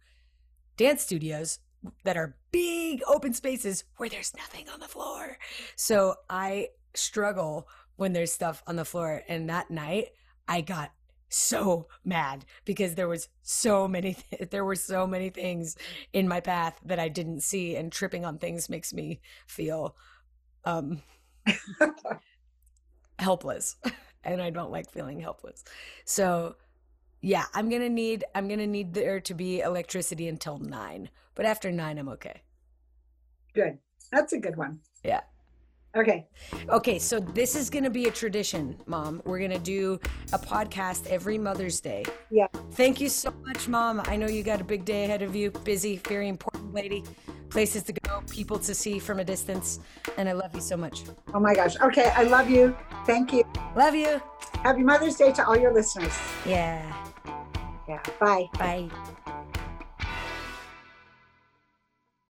dance 0.75 1.03
studios 1.03 1.59
that 2.03 2.17
are 2.17 2.35
big 2.51 3.01
open 3.07 3.33
spaces 3.33 3.83
where 3.97 4.09
there's 4.09 4.35
nothing 4.35 4.69
on 4.69 4.79
the 4.79 4.87
floor. 4.87 5.37
So 5.75 6.15
I 6.29 6.69
struggle 6.93 7.67
when 7.95 8.13
there's 8.13 8.31
stuff 8.31 8.63
on 8.67 8.75
the 8.75 8.85
floor. 8.85 9.23
And 9.27 9.49
that 9.49 9.69
night, 9.71 10.09
I 10.47 10.61
got 10.61 10.91
so 11.29 11.87
mad 12.05 12.45
because 12.63 12.93
there 12.95 13.07
was 13.07 13.27
so 13.41 13.87
many 13.87 14.15
th- 14.15 14.49
there 14.51 14.65
were 14.65 14.75
so 14.75 15.07
many 15.07 15.29
things 15.29 15.75
in 16.13 16.27
my 16.27 16.39
path 16.39 16.79
that 16.85 16.99
I 16.99 17.09
didn't 17.09 17.41
see 17.41 17.75
and 17.75 17.91
tripping 17.91 18.23
on 18.23 18.37
things 18.37 18.69
makes 18.69 18.93
me 18.93 19.19
feel 19.47 19.95
um 20.65 21.01
helpless 23.19 23.75
and 24.23 24.41
I 24.41 24.49
don't 24.49 24.71
like 24.71 24.89
feeling 24.91 25.19
helpless. 25.19 25.63
So 26.05 26.55
yeah, 27.23 27.45
I'm 27.53 27.69
going 27.69 27.81
to 27.81 27.89
need 27.89 28.25
I'm 28.35 28.49
to 28.49 28.67
need 28.67 28.93
there 28.93 29.19
to 29.21 29.33
be 29.33 29.61
electricity 29.61 30.27
until 30.27 30.59
9. 30.59 31.09
But 31.35 31.45
after 31.45 31.71
9 31.71 31.97
I'm 31.97 32.09
okay. 32.09 32.41
Good. 33.55 33.79
That's 34.11 34.33
a 34.33 34.37
good 34.37 34.57
one. 34.57 34.79
Yeah. 35.03 35.21
Okay. 35.95 36.27
Okay, 36.69 36.97
so 36.97 37.19
this 37.19 37.55
is 37.55 37.69
going 37.69 37.83
to 37.83 37.89
be 37.89 38.07
a 38.07 38.11
tradition, 38.11 38.75
Mom. 38.87 39.21
We're 39.25 39.37
going 39.37 39.51
to 39.51 39.59
do 39.59 39.99
a 40.33 40.39
podcast 40.39 41.07
every 41.07 41.37
Mother's 41.37 41.79
Day. 41.79 42.03
Yeah. 42.31 42.47
Thank 42.71 42.99
you 42.99 43.09
so 43.09 43.31
much, 43.45 43.67
Mom. 43.67 44.01
I 44.05 44.15
know 44.15 44.27
you 44.27 44.41
got 44.43 44.59
a 44.59 44.63
big 44.63 44.85
day 44.85 45.05
ahead 45.05 45.21
of 45.21 45.35
you. 45.35 45.51
Busy, 45.51 45.97
very 46.07 46.27
important 46.27 46.73
lady. 46.73 47.03
Places 47.49 47.83
to 47.83 47.93
go, 47.93 48.23
people 48.29 48.57
to 48.57 48.73
see 48.73 48.97
from 48.97 49.19
a 49.19 49.23
distance. 49.23 49.79
And 50.17 50.27
I 50.27 50.31
love 50.31 50.53
you 50.55 50.61
so 50.61 50.75
much. 50.75 51.03
Oh 51.33 51.39
my 51.39 51.53
gosh. 51.53 51.79
Okay. 51.79 52.11
I 52.15 52.23
love 52.23 52.49
you. 52.49 52.75
Thank 53.05 53.31
you. 53.31 53.43
Love 53.75 53.93
you. 53.93 54.19
Happy 54.63 54.81
Mother's 54.81 55.15
Day 55.15 55.31
to 55.33 55.45
all 55.45 55.55
your 55.55 55.73
listeners. 55.73 56.17
Yeah. 56.45 57.12
Yeah. 57.87 57.99
Bye. 58.19 58.49
Bye. 58.57 58.91